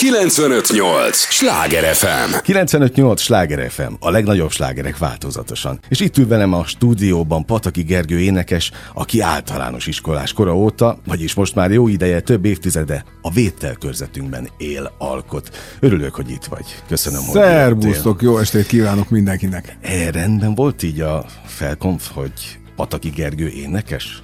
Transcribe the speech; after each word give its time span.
958! 0.00 1.16
Sláger 1.16 1.94
FM! 1.94 2.36
958! 2.42 3.20
Sláger 3.20 3.70
FM, 3.70 3.92
a 3.98 4.10
legnagyobb 4.10 4.50
slágerek 4.50 4.98
változatosan. 4.98 5.80
És 5.88 6.00
itt 6.00 6.16
ül 6.16 6.26
velem 6.26 6.52
a 6.52 6.64
stúdióban 6.64 7.44
Pataki 7.44 7.82
Gergő 7.82 8.20
énekes, 8.20 8.70
aki 8.94 9.20
általános 9.20 9.86
iskolás 9.86 10.32
kora 10.32 10.56
óta, 10.56 10.98
vagyis 11.06 11.34
most 11.34 11.54
már 11.54 11.70
jó 11.70 11.88
ideje, 11.88 12.20
több 12.20 12.44
évtizede 12.44 13.04
a 13.22 13.30
vételkörzetünkben 13.30 14.48
él, 14.58 14.92
alkot. 14.98 15.50
Örülök, 15.80 16.14
hogy 16.14 16.30
itt 16.30 16.44
vagy. 16.44 16.64
Köszönöm, 16.88 17.22
hogy 17.22 17.40
Szerbusztok, 17.40 18.22
jó 18.22 18.38
estét 18.38 18.66
kívánok 18.66 19.10
mindenkinek. 19.10 19.76
E, 19.80 20.10
rendben 20.10 20.54
volt 20.54 20.82
így 20.82 21.00
a 21.00 21.24
felkonf, 21.46 22.10
hogy 22.12 22.58
Pataki 22.76 23.08
Gergő 23.08 23.48
énekes? 23.48 24.22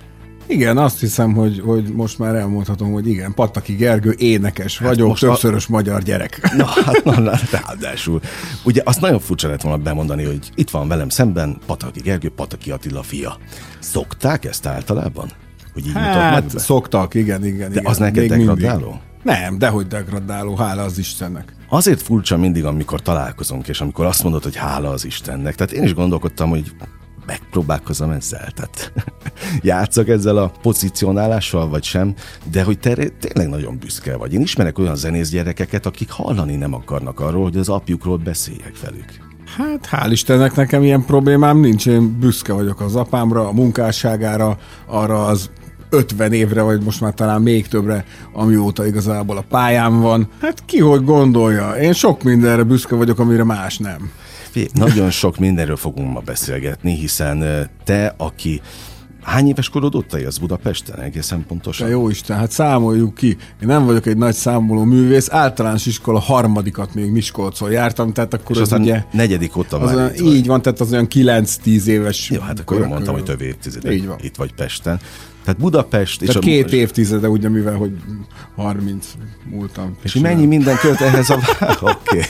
Igen, 0.49 0.79
azt 0.79 1.01
hiszem, 1.01 1.33
hogy, 1.33 1.61
hogy 1.65 1.93
most 1.93 2.19
már 2.19 2.35
elmondhatom, 2.35 2.93
hogy 2.93 3.09
igen, 3.09 3.35
Pataki 3.35 3.75
Gergő 3.75 4.15
énekes 4.19 4.79
hát 4.79 4.89
vagyok, 4.89 5.19
többszörös 5.19 5.65
a... 5.69 5.73
magyar 5.73 6.03
gyerek. 6.03 6.55
Na, 6.57 6.65
hát 6.65 7.05
na, 7.05 7.21
na, 7.21 7.33
ráadásul. 7.51 8.21
Ugye 8.65 8.83
azt 8.85 9.01
nagyon 9.01 9.21
furcsa 9.21 9.49
lett 9.49 9.61
volna 9.61 9.83
bemondani, 9.83 10.25
hogy 10.25 10.51
itt 10.55 10.71
van 10.71 10.89
velem 10.89 11.09
szemben 11.09 11.59
Pataki 11.67 12.01
Gergő, 12.01 12.31
Pataki 12.31 12.71
Attila 12.71 13.03
fia. 13.03 13.39
Szokták 13.79 14.45
ezt 14.45 14.67
általában? 14.67 15.31
Hogy 15.73 15.87
így 15.87 15.93
hát, 15.93 16.59
szoktak, 16.59 17.15
igen, 17.15 17.45
igen. 17.45 17.73
De 17.73 17.81
igen. 17.81 17.87
az 17.87 17.99
neked 17.99 18.29
degradáló? 18.29 19.01
Nem, 19.23 19.59
dehogy 19.59 19.87
degradáló, 19.87 20.55
hála 20.57 20.83
az 20.83 20.99
Istennek. 20.99 21.55
Azért 21.69 22.03
furcsa 22.03 22.37
mindig, 22.37 22.65
amikor 22.65 23.03
találkozunk, 23.03 23.69
és 23.69 23.81
amikor 23.81 24.05
azt 24.05 24.23
mondod, 24.23 24.43
hogy 24.43 24.57
hála 24.57 24.91
az 24.91 25.05
Istennek. 25.05 25.55
Tehát 25.55 25.73
én 25.73 25.83
is 25.83 25.95
gondolkodtam, 25.95 26.49
hogy 26.49 26.73
megpróbálkozom 27.27 28.11
ezzel, 28.11 28.51
tehát 28.51 28.93
játszok 29.63 30.09
ezzel 30.09 30.37
a 30.37 30.53
pozícionálással, 30.63 31.69
vagy 31.69 31.85
sem, 31.85 32.15
de 32.51 32.63
hogy 32.63 32.79
te 32.79 32.95
tényleg 32.95 33.49
nagyon 33.49 33.79
büszke 33.79 34.17
vagy. 34.17 34.33
Én 34.33 34.41
ismerek 34.41 34.79
olyan 34.79 34.97
zenész 34.97 35.31
gyerekeket, 35.31 35.87
akik 35.87 36.11
hallani 36.11 36.57
nem 36.57 36.75
akarnak 36.75 37.21
arról, 37.21 37.43
hogy 37.43 37.57
az 37.57 37.69
apjukról 37.69 38.17
beszéljek 38.17 38.81
velük. 38.83 39.25
Hát 39.57 39.89
hál' 39.91 40.11
Istennek 40.11 40.55
nekem 40.55 40.83
ilyen 40.83 41.05
problémám 41.05 41.59
nincs, 41.59 41.87
én 41.87 42.19
büszke 42.19 42.53
vagyok 42.53 42.81
az 42.81 42.97
apámra, 42.97 43.49
a 43.49 43.53
munkásságára, 43.53 44.59
arra 44.87 45.25
az 45.25 45.51
50 45.91 46.33
évre, 46.33 46.63
vagy 46.63 46.83
most 46.83 47.01
már 47.01 47.15
talán 47.15 47.43
még 47.43 47.69
többre, 47.69 48.05
amióta 48.33 48.87
igazából 48.87 49.37
a 49.37 49.45
pályám 49.49 50.01
van. 50.01 50.29
Hát 50.41 50.65
ki 50.65 50.81
hogy 50.81 51.05
gondolja. 51.05 51.71
Én 51.71 51.93
sok 51.93 52.23
mindenre 52.23 52.63
büszke 52.63 52.95
vagyok, 52.95 53.19
amire 53.19 53.45
más 53.45 53.79
nem. 53.79 54.11
Nagyon 54.73 55.11
sok 55.11 55.39
mindenről 55.39 55.77
fogunk 55.77 56.13
ma 56.13 56.21
beszélgetni, 56.21 56.95
hiszen 56.95 57.69
te, 57.85 58.15
aki 58.17 58.61
Hány 59.27 59.49
éves 59.49 59.69
korod 59.69 59.95
ott 59.95 60.13
az 60.13 60.39
Budapesten 60.39 61.01
egészen 61.01 61.45
pontosan? 61.47 61.87
De 61.87 61.93
jó 61.93 62.09
Isten, 62.09 62.37
hát 62.37 62.51
számoljuk 62.51 63.15
ki. 63.15 63.27
Én 63.29 63.37
nem 63.67 63.85
vagyok 63.85 64.07
egy 64.07 64.17
nagy 64.17 64.35
számoló 64.35 64.85
művész, 64.85 65.29
általános 65.31 65.87
iskola 65.87 66.19
harmadikat 66.19 66.95
még 66.95 67.11
Miskolcon 67.11 67.71
jártam, 67.71 68.13
tehát 68.13 68.35
akkor 68.35 68.57
És 68.57 68.63
az 68.63 68.73
ugye... 68.73 69.03
negyedik 69.13 69.57
ott 69.57 69.73
az 69.73 69.95
olyan, 69.95 70.15
Így 70.15 70.47
van, 70.47 70.63
tehát 70.63 70.81
az 70.81 70.93
olyan 70.93 71.07
9-10 71.11 71.85
éves. 71.85 72.31
Jó, 72.31 72.41
hát 72.41 72.61
akkor 72.61 72.87
mondtam, 72.87 73.15
hogy 73.15 73.25
több 73.25 73.41
évtizedek 73.41 73.93
így 73.93 74.07
van. 74.07 74.19
itt 74.23 74.37
vagy 74.37 74.55
Pesten. 74.55 75.01
Tehát 75.45 75.61
Budapest... 75.61 76.21
Tehát 76.21 76.35
és 76.35 76.41
két 76.41 76.73
a... 76.73 76.77
évtizede, 76.77 77.29
ugye, 77.29 77.49
mivel, 77.49 77.75
hogy 77.75 77.93
30 78.57 79.07
múltam. 79.51 79.97
És 80.03 80.15
mennyi 80.15 80.47
minden 80.47 80.77
költ 80.77 81.01
ehhez 81.01 81.31
a... 81.31 81.35
Oké. 81.81 81.81
Okay. 81.81 82.23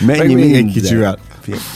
Mennyi 0.00 0.34
minden... 0.34 0.66
kicsivel. 0.66 1.18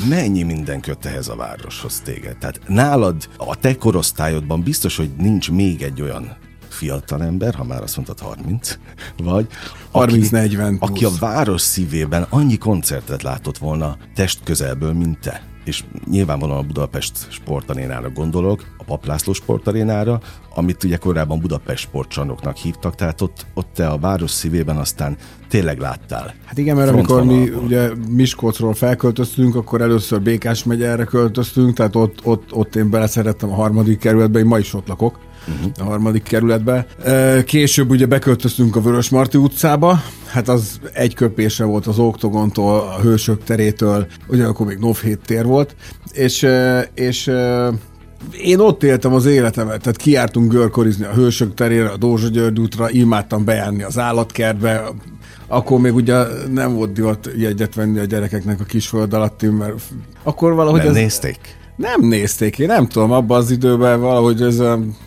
Mennyi 0.09 0.43
minden 0.43 0.81
köt 0.81 1.07
ehhez 1.07 1.29
a 1.29 1.37
városhoz 1.37 2.01
téged? 2.01 2.37
Tehát 2.37 2.61
nálad, 2.67 3.29
a 3.37 3.57
te 3.57 3.77
korosztályodban 3.77 4.63
biztos, 4.63 4.97
hogy 4.97 5.11
nincs 5.17 5.51
még 5.51 5.83
egy 5.83 6.03
olyan 6.03 6.37
fiatal 6.69 7.23
ember, 7.23 7.55
ha 7.55 7.65
már 7.65 7.83
azt 7.83 7.97
mondtad 7.97 8.21
30, 8.21 8.79
vagy 9.17 9.47
30-40 9.93 10.81
aki, 10.81 10.93
aki 10.93 11.05
a 11.05 11.11
város 11.21 11.61
szívében 11.61 12.27
annyi 12.29 12.59
koncertet 12.59 13.23
látott 13.23 13.59
volna 13.59 13.97
test 14.15 14.41
közelből, 14.45 14.93
mint 14.93 15.19
te 15.19 15.43
és 15.69 15.85
nyilvánvalóan 16.11 16.59
a 16.59 16.67
Budapest 16.67 17.27
sportarénára 17.31 18.11
gondolok, 18.11 18.65
Paplászló 18.89 19.33
sportarénára, 19.33 20.21
amit 20.55 20.85
ugye 20.85 20.97
korábban 20.97 21.41
Budapest 21.41 21.83
sportcsarnoknak 21.83 22.57
hívtak, 22.57 22.95
tehát 22.95 23.21
ott, 23.21 23.47
ott 23.55 23.69
te 23.75 23.89
a 23.89 23.99
város 23.99 24.31
szívében 24.31 24.77
aztán 24.77 25.17
tényleg 25.49 25.79
láttál. 25.79 26.35
Hát 26.45 26.59
igen, 26.59 26.77
mert 26.77 26.91
amikor 26.91 27.25
mi 27.25 27.49
ugye 27.49 27.91
Miskolcról 28.09 28.75
felköltöztünk, 28.75 29.55
akkor 29.55 29.81
először 29.81 30.21
Békás 30.21 30.65
megyerre 30.65 31.05
költöztünk, 31.05 31.77
tehát 31.77 31.97
ott, 31.97 32.19
ott, 32.25 32.53
ott 32.53 32.77
én 32.77 32.91
beleszerettem 32.91 33.51
a 33.51 33.55
harmadik 33.55 33.99
kerületbe, 33.99 34.39
én 34.39 34.47
ma 34.47 34.59
is 34.59 34.75
ott 34.75 34.89
lakok 34.89 35.19
uh-huh. 35.49 35.73
a 35.79 35.83
harmadik 35.83 36.23
kerületbe. 36.23 36.87
Később 37.45 37.91
ugye 37.91 38.07
beköltöztünk 38.07 38.77
a 38.77 38.81
Vörös 38.81 39.09
Marti 39.09 39.37
utcába, 39.37 40.03
hát 40.27 40.49
az 40.49 40.81
egy 40.93 41.15
köpésre 41.15 41.65
volt 41.65 41.87
az 41.87 41.99
Oktogontól, 41.99 42.81
a 42.81 43.01
Hősök 43.01 43.45
terétől, 43.45 44.07
ugyanakkor 44.27 44.67
még 44.67 44.79
Novhét 44.79 45.21
tér 45.27 45.45
volt, 45.45 45.77
és, 46.13 46.47
és 46.95 47.31
én 48.43 48.59
ott 48.59 48.83
éltem 48.83 49.15
az 49.15 49.27
életemet, 49.27 49.81
tehát 49.81 49.97
kiártunk 49.97 50.53
görkorizni 50.53 51.05
a 51.05 51.13
Hősök 51.13 51.55
terére, 51.55 51.89
a 51.89 51.97
Dózsa 51.97 52.29
György 52.29 52.61
útra, 52.61 52.91
imádtam 52.91 53.45
bejárni 53.45 53.83
az 53.83 53.99
állatkertbe, 53.99 54.85
akkor 55.47 55.81
még 55.81 55.95
ugye 55.95 56.25
nem 56.51 56.75
volt 56.75 56.93
divat 56.93 57.31
jegyet 57.37 57.75
venni 57.75 57.99
a 57.99 58.05
gyerekeknek 58.05 58.61
a 58.61 58.65
kisföld 58.65 59.13
alatti, 59.13 59.47
mert 59.47 59.73
akkor 60.23 60.55
valahogy... 60.55 60.81
Nem 60.81 60.89
ez... 60.89 60.95
nézték? 60.95 61.58
Nem 61.79 62.01
nézték, 62.01 62.59
én 62.59 62.67
nem 62.67 62.87
tudom, 62.87 63.13
abban 63.13 63.39
az 63.39 63.51
időben 63.51 64.01
valahogy 64.01 64.43
ez 64.43 64.63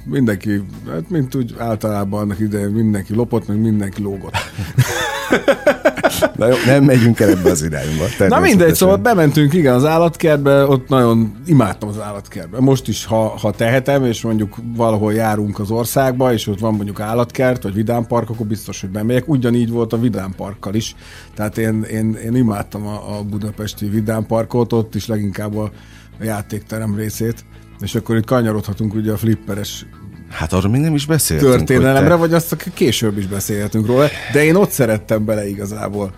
mindenki, 0.05 0.63
hát 0.89 1.09
mint 1.09 1.35
úgy 1.35 1.55
általában 1.57 2.21
annak 2.21 2.39
idején 2.39 2.69
mindenki 2.69 3.13
lopott, 3.13 3.47
meg 3.47 3.57
mindenki 3.57 4.01
lógott. 4.01 4.35
Na 6.35 6.47
jó, 6.47 6.55
nem 6.65 6.83
megyünk 6.83 7.19
el 7.19 7.29
ebbe 7.29 7.49
az 7.49 7.63
irányba. 7.63 8.03
Na 8.27 8.39
mindegy, 8.39 8.75
szóval 8.75 8.95
bementünk 8.97 9.53
igen 9.53 9.73
az 9.73 9.85
állatkertbe, 9.85 10.65
ott 10.67 10.87
nagyon 10.87 11.35
imádtam 11.45 11.89
az 11.89 11.99
állatkertbe. 11.99 12.59
Most 12.59 12.87
is, 12.87 13.05
ha, 13.05 13.27
ha 13.27 13.51
tehetem, 13.51 14.05
és 14.05 14.21
mondjuk 14.21 14.55
valahol 14.75 15.13
járunk 15.13 15.59
az 15.59 15.71
országba, 15.71 16.33
és 16.33 16.47
ott 16.47 16.59
van 16.59 16.73
mondjuk 16.73 16.99
állatkert, 16.99 17.63
vagy 17.63 17.73
vidámpark, 17.73 18.29
akkor 18.29 18.45
biztos, 18.45 18.81
hogy 18.81 18.89
bemegyek. 18.89 19.27
Ugyanígy 19.27 19.69
volt 19.69 19.93
a 19.93 19.99
vidámparkkal 19.99 20.73
is. 20.73 20.95
Tehát 21.35 21.57
én, 21.57 21.83
én, 21.83 22.13
én 22.25 22.35
imádtam 22.35 22.87
a, 22.87 23.17
a 23.17 23.23
budapesti 23.23 23.89
vidámparkot, 23.89 24.73
ott 24.73 24.95
is 24.95 25.07
leginkább 25.07 25.57
a 25.57 25.71
a 26.19 26.23
játékterem 26.23 26.95
részét, 26.95 27.45
és 27.79 27.95
akkor 27.95 28.15
itt 28.15 28.25
kanyarodhatunk 28.25 28.93
ugye 28.93 29.11
a 29.11 29.17
flipperes 29.17 29.85
Hát 30.31 30.53
arról 30.53 30.71
még 30.71 30.81
nem 30.81 30.95
is 30.95 31.05
beszéltünk. 31.05 31.51
Történelemre, 31.51 32.09
te... 32.09 32.15
vagy 32.15 32.33
azt 32.33 32.71
később 32.73 33.17
is 33.17 33.27
beszélhetünk 33.27 33.85
róla, 33.85 34.07
de 34.33 34.43
én 34.43 34.55
ott 34.55 34.69
szerettem 34.69 35.25
bele 35.25 35.47
igazából 35.47 36.13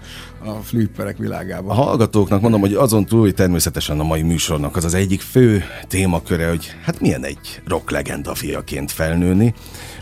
a 0.45 0.61
flipperek 0.63 1.17
világába. 1.17 1.71
A 1.71 1.73
hallgatóknak 1.73 2.41
mondom, 2.41 2.59
hogy 2.59 2.73
azon 2.73 3.05
túl, 3.05 3.19
hogy 3.19 3.33
természetesen 3.33 3.99
a 3.99 4.03
mai 4.03 4.21
műsornak 4.21 4.75
az 4.75 4.83
az 4.83 4.93
egyik 4.93 5.21
fő 5.21 5.63
témaköre, 5.87 6.49
hogy 6.49 6.75
hát 6.83 6.99
milyen 6.99 7.25
egy 7.25 7.61
rock 7.67 7.91
legenda 7.91 8.35
fiaként 8.35 8.91
felnőni, 8.91 9.53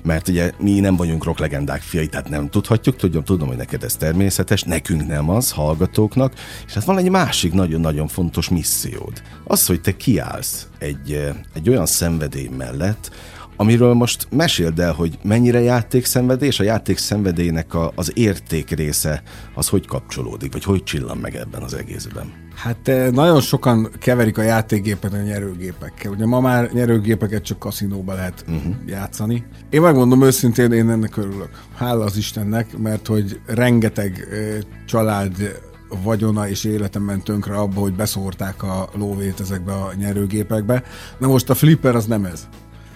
mert 0.03 0.27
ugye 0.27 0.51
mi 0.59 0.79
nem 0.79 0.95
vagyunk 0.95 1.23
rock 1.23 1.39
legendák 1.39 1.81
fiai, 1.81 2.07
tehát 2.07 2.29
nem 2.29 2.49
tudhatjuk, 2.49 2.95
tudom, 2.95 3.23
tudom, 3.23 3.47
hogy 3.47 3.57
neked 3.57 3.83
ez 3.83 3.95
természetes, 3.95 4.63
nekünk 4.63 5.07
nem 5.07 5.29
az, 5.29 5.51
hallgatóknak, 5.51 6.33
és 6.67 6.73
hát 6.73 6.83
van 6.83 6.97
egy 6.97 7.09
másik 7.09 7.53
nagyon-nagyon 7.53 8.07
fontos 8.07 8.49
missziód. 8.49 9.21
Az, 9.43 9.65
hogy 9.65 9.81
te 9.81 9.95
kiállsz 9.95 10.67
egy, 10.79 11.31
egy 11.53 11.69
olyan 11.69 11.85
szenvedély 11.85 12.49
mellett, 12.57 13.11
amiről 13.55 13.93
most 13.93 14.27
meséld 14.29 14.79
el, 14.79 14.93
hogy 14.93 15.17
mennyire 15.23 15.59
játékszenvedély, 15.59 16.47
és 16.47 16.59
a 16.59 16.63
játékszenvedélynek 16.63 17.73
a, 17.73 17.91
az 17.95 18.11
érték 18.15 18.69
része 18.69 19.23
az 19.55 19.67
hogy 19.67 19.87
kapcsolódik, 19.87 20.51
vagy 20.51 20.63
hogy 20.63 20.83
csillan 20.83 21.17
meg 21.17 21.35
ebben 21.35 21.61
az 21.61 21.73
egészben? 21.73 22.49
Hát 22.55 22.87
eh, 22.87 23.11
nagyon 23.11 23.41
sokan 23.41 23.89
keverik 23.99 24.37
a 24.37 24.41
játékgépet 24.41 25.13
a 25.13 25.17
nyerőgépekkel. 25.17 26.11
Ugye 26.11 26.25
ma 26.25 26.39
már 26.39 26.71
nyerőgépeket 26.71 27.43
csak 27.43 27.59
kaszinóba 27.59 28.13
lehet 28.13 28.45
uh-huh. 28.47 28.75
játszani. 28.85 29.45
Én 29.69 29.81
megmondom 29.81 30.23
őszintén, 30.23 30.71
én 30.71 30.89
ennek 30.89 31.17
örülök. 31.17 31.49
Hála 31.75 32.03
az 32.05 32.17
Istennek, 32.17 32.77
mert 32.77 33.07
hogy 33.07 33.39
rengeteg 33.45 34.27
eh, 34.31 34.59
család 34.85 35.59
vagyona 36.03 36.49
és 36.49 36.63
életem 36.63 37.03
ment 37.03 37.23
tönkre 37.23 37.55
abba, 37.55 37.79
hogy 37.79 37.93
beszórták 37.93 38.63
a 38.63 38.89
lóvét 38.93 39.39
ezekbe 39.39 39.73
a 39.73 39.93
nyerőgépekbe. 39.97 40.83
Na 41.17 41.27
most 41.27 41.49
a 41.49 41.55
flipper 41.55 41.95
az 41.95 42.05
nem 42.05 42.25
ez. 42.25 42.47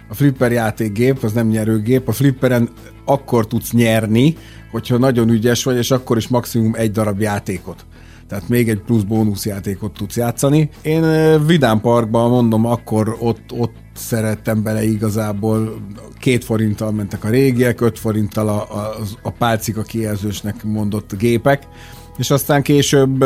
A 0.10 0.14
flipper 0.14 0.52
játékgép 0.52 1.24
az 1.24 1.34
nem 1.34 1.48
nyerőgép, 1.48 2.08
a 2.08 2.12
flipperen 2.12 2.70
akkor 3.06 3.48
tudsz 3.48 3.72
nyerni, 3.72 4.36
hogyha 4.72 4.98
nagyon 4.98 5.30
ügyes 5.30 5.64
vagy, 5.64 5.78
és 5.78 5.92
akkor 5.92 6.18
is 6.18 6.28
maximum 6.28 6.74
egy 6.76 6.92
darab 6.92 7.20
játékot. 7.20 7.86
Tehát 8.28 8.50
még 8.50 8.70
egy 8.70 8.82
plusz 8.82 9.04
bónuszjátékot 9.04 9.94
tudsz 9.94 10.18
játszani. 10.18 10.70
Én 10.82 11.04
Vidám 11.46 11.82
Parkban 11.82 12.30
mondom, 12.30 12.66
akkor 12.66 13.18
ott, 13.20 13.52
ott 13.52 13.76
szerettem 13.94 14.64
bele 14.64 14.84
igazából. 14.84 15.76
Két 16.20 16.44
forinttal 16.44 16.92
mentek 16.92 17.24
a 17.24 17.30
régiek, 17.30 17.82
öt 17.82 18.00
forinttal 18.00 18.48
a, 18.48 18.62
a, 18.62 18.96
a 19.22 19.30
pálcika 19.30 19.82
kijelzősnek 19.82 20.64
mondott 20.64 21.18
gépek 21.18 21.68
és 22.18 22.30
aztán 22.30 22.62
később 22.62 23.26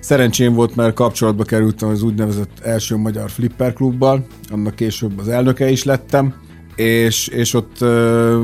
szerencsém 0.00 0.54
volt, 0.54 0.76
mert 0.76 0.94
kapcsolatba 0.94 1.44
kerültem 1.44 1.88
az 1.88 2.02
úgynevezett 2.02 2.58
első 2.62 2.96
magyar 2.96 3.30
flipper 3.30 3.72
klubbal, 3.72 4.26
annak 4.50 4.74
később 4.74 5.18
az 5.18 5.28
elnöke 5.28 5.68
is 5.70 5.84
lettem, 5.84 6.34
és, 6.76 7.28
és 7.28 7.54
ott 7.54 7.82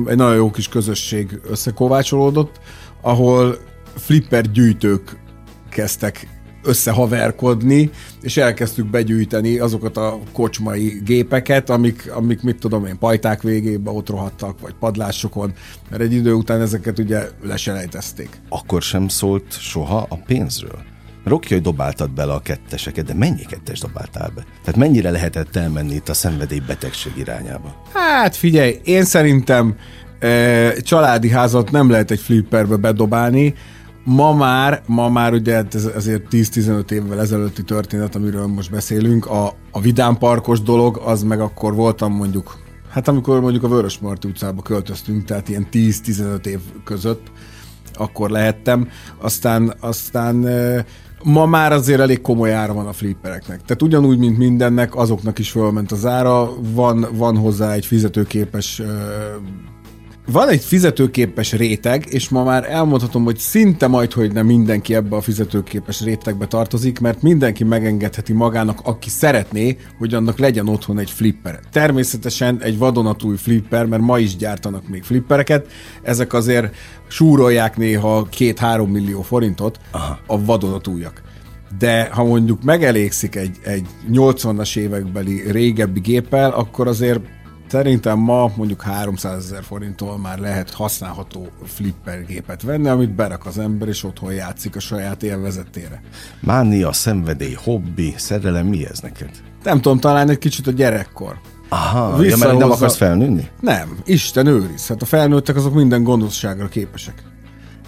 egy 0.06 0.16
nagyon 0.16 0.34
jó 0.34 0.50
kis 0.50 0.68
közösség 0.68 1.40
összekovácsolódott, 1.50 2.60
ahol 3.02 3.58
flipper 3.94 4.50
gyűjtők 4.50 5.16
kezdtek 5.70 6.35
összehaverkodni, 6.66 7.90
és 8.22 8.36
elkezdtük 8.36 8.90
begyűjteni 8.90 9.58
azokat 9.58 9.96
a 9.96 10.18
kocsmai 10.32 11.00
gépeket, 11.04 11.70
amik, 11.70 12.10
amik 12.14 12.42
mit 12.42 12.58
tudom 12.58 12.86
én, 12.86 12.98
pajták 12.98 13.42
végébe 13.42 13.90
ott 13.90 14.08
rohadtak, 14.08 14.60
vagy 14.60 14.74
padlásokon, 14.80 15.52
mert 15.90 16.02
egy 16.02 16.12
idő 16.12 16.32
után 16.32 16.60
ezeket 16.60 16.98
ugye 16.98 17.28
leselejtezték. 17.42 18.28
Akkor 18.48 18.82
sem 18.82 19.08
szólt 19.08 19.60
soha 19.60 20.06
a 20.08 20.16
pénzről? 20.26 20.94
Rocky, 21.24 21.54
hogy 21.54 21.62
dobáltad 21.62 22.10
bele 22.10 22.32
a 22.32 22.40
ketteseket, 22.40 23.04
de 23.04 23.14
mennyi 23.14 23.44
kettes 23.44 23.78
dobáltál 23.78 24.32
be? 24.34 24.44
Tehát 24.64 24.76
mennyire 24.76 25.10
lehetett 25.10 25.56
elmenni 25.56 25.94
itt 25.94 26.08
a 26.08 26.14
szenvedélybetegség 26.14 27.12
irányába? 27.16 27.82
Hát 27.92 28.36
figyelj, 28.36 28.80
én 28.84 29.04
szerintem 29.04 29.76
e, 30.18 30.72
családi 30.72 31.30
házat 31.30 31.70
nem 31.70 31.90
lehet 31.90 32.10
egy 32.10 32.20
flipperbe 32.20 32.76
bedobálni, 32.76 33.54
Ma 34.08 34.34
már, 34.34 34.82
ma 34.86 35.08
már 35.08 35.32
ugye 35.32 35.54
hát 35.54 35.74
ez 35.74 35.84
azért 35.94 36.22
10-15 36.30 36.90
évvel 36.90 37.20
ezelőtti 37.20 37.62
történet, 37.62 38.14
amiről 38.14 38.46
most 38.46 38.70
beszélünk, 38.70 39.26
a, 39.26 39.54
a 39.70 39.80
Vidám 39.80 40.18
Parkos 40.18 40.60
dolog, 40.60 41.00
az 41.04 41.22
meg 41.22 41.40
akkor 41.40 41.74
voltam 41.74 42.12
mondjuk, 42.12 42.58
hát 42.90 43.08
amikor 43.08 43.40
mondjuk 43.40 43.62
a 43.62 43.68
Vörös 43.68 43.98
Marti 43.98 44.28
utcába 44.28 44.62
költöztünk, 44.62 45.24
tehát 45.24 45.48
ilyen 45.48 45.66
10-15 45.72 46.46
év 46.46 46.58
között, 46.84 47.26
akkor 47.94 48.30
lehettem. 48.30 48.88
Aztán, 49.18 49.74
aztán 49.80 50.46
ma 51.22 51.46
már 51.46 51.72
azért 51.72 52.00
elég 52.00 52.20
komoly 52.20 52.52
ára 52.52 52.72
van 52.72 52.86
a 52.86 52.92
flippereknek. 52.92 53.62
Tehát 53.62 53.82
ugyanúgy, 53.82 54.18
mint 54.18 54.38
mindennek, 54.38 54.96
azoknak 54.96 55.38
is 55.38 55.50
fölment 55.50 55.92
az 55.92 56.06
ára, 56.06 56.50
van, 56.74 57.06
van 57.12 57.36
hozzá 57.36 57.72
egy 57.72 57.86
fizetőképes 57.86 58.82
van 60.26 60.48
egy 60.48 60.64
fizetőképes 60.64 61.52
réteg, 61.52 62.06
és 62.08 62.28
ma 62.28 62.44
már 62.44 62.70
elmondhatom, 62.70 63.24
hogy 63.24 63.38
szinte 63.38 63.86
majd, 63.86 64.12
hogy 64.12 64.32
nem 64.32 64.46
mindenki 64.46 64.94
ebbe 64.94 65.16
a 65.16 65.20
fizetőképes 65.20 66.00
rétegbe 66.00 66.46
tartozik, 66.46 67.00
mert 67.00 67.22
mindenki 67.22 67.64
megengedheti 67.64 68.32
magának, 68.32 68.78
aki 68.82 69.10
szeretné, 69.10 69.76
hogy 69.98 70.14
annak 70.14 70.38
legyen 70.38 70.68
otthon 70.68 70.98
egy 70.98 71.10
flipper. 71.10 71.60
Természetesen 71.72 72.58
egy 72.62 72.78
vadonatúj 72.78 73.36
flipper, 73.36 73.86
mert 73.86 74.02
ma 74.02 74.18
is 74.18 74.36
gyártanak 74.36 74.88
még 74.88 75.02
flippereket, 75.02 75.66
ezek 76.02 76.32
azért 76.32 76.74
súrolják 77.08 77.76
néha 77.76 78.26
két-három 78.30 78.90
millió 78.90 79.22
forintot 79.22 79.80
Aha. 79.90 80.18
a 80.26 80.44
vadonatújak 80.44 81.24
de 81.78 82.08
ha 82.12 82.24
mondjuk 82.24 82.62
megelégszik 82.62 83.34
egy, 83.34 83.56
egy 83.62 83.86
80-as 84.12 84.76
évekbeli 84.76 85.50
régebbi 85.50 86.00
géppel, 86.00 86.50
akkor 86.50 86.88
azért 86.88 87.20
Szerintem 87.68 88.18
ma 88.18 88.52
mondjuk 88.56 88.82
300 88.82 89.44
ezer 89.44 89.62
forinttól 89.62 90.18
már 90.18 90.38
lehet 90.38 90.70
használható 90.70 91.48
flipper 91.64 92.24
gépet 92.24 92.62
venni, 92.62 92.88
amit 92.88 93.10
berak 93.10 93.46
az 93.46 93.58
ember, 93.58 93.88
és 93.88 94.04
otthon 94.04 94.32
játszik 94.32 94.76
a 94.76 94.80
saját 94.80 95.22
élvezetére. 95.22 96.02
Mánia, 96.40 96.92
szenvedély, 96.92 97.56
hobbi, 97.64 98.14
szerelem, 98.16 98.66
mi 98.66 98.86
ez 98.86 98.98
neked? 98.98 99.30
Nem 99.62 99.80
tudom, 99.80 99.98
talán 99.98 100.30
egy 100.30 100.38
kicsit 100.38 100.66
a 100.66 100.70
gyerekkor. 100.70 101.38
Aha, 101.68 102.22
ja, 102.22 102.36
mert 102.36 102.58
nem 102.58 102.70
akarsz 102.70 102.96
felnőni? 102.96 103.48
Nem, 103.60 103.98
Isten 104.04 104.46
őriz. 104.46 104.86
Hát 104.86 105.02
a 105.02 105.04
felnőttek 105.04 105.56
azok 105.56 105.74
minden 105.74 106.02
gondosságra 106.02 106.68
képesek. 106.68 107.22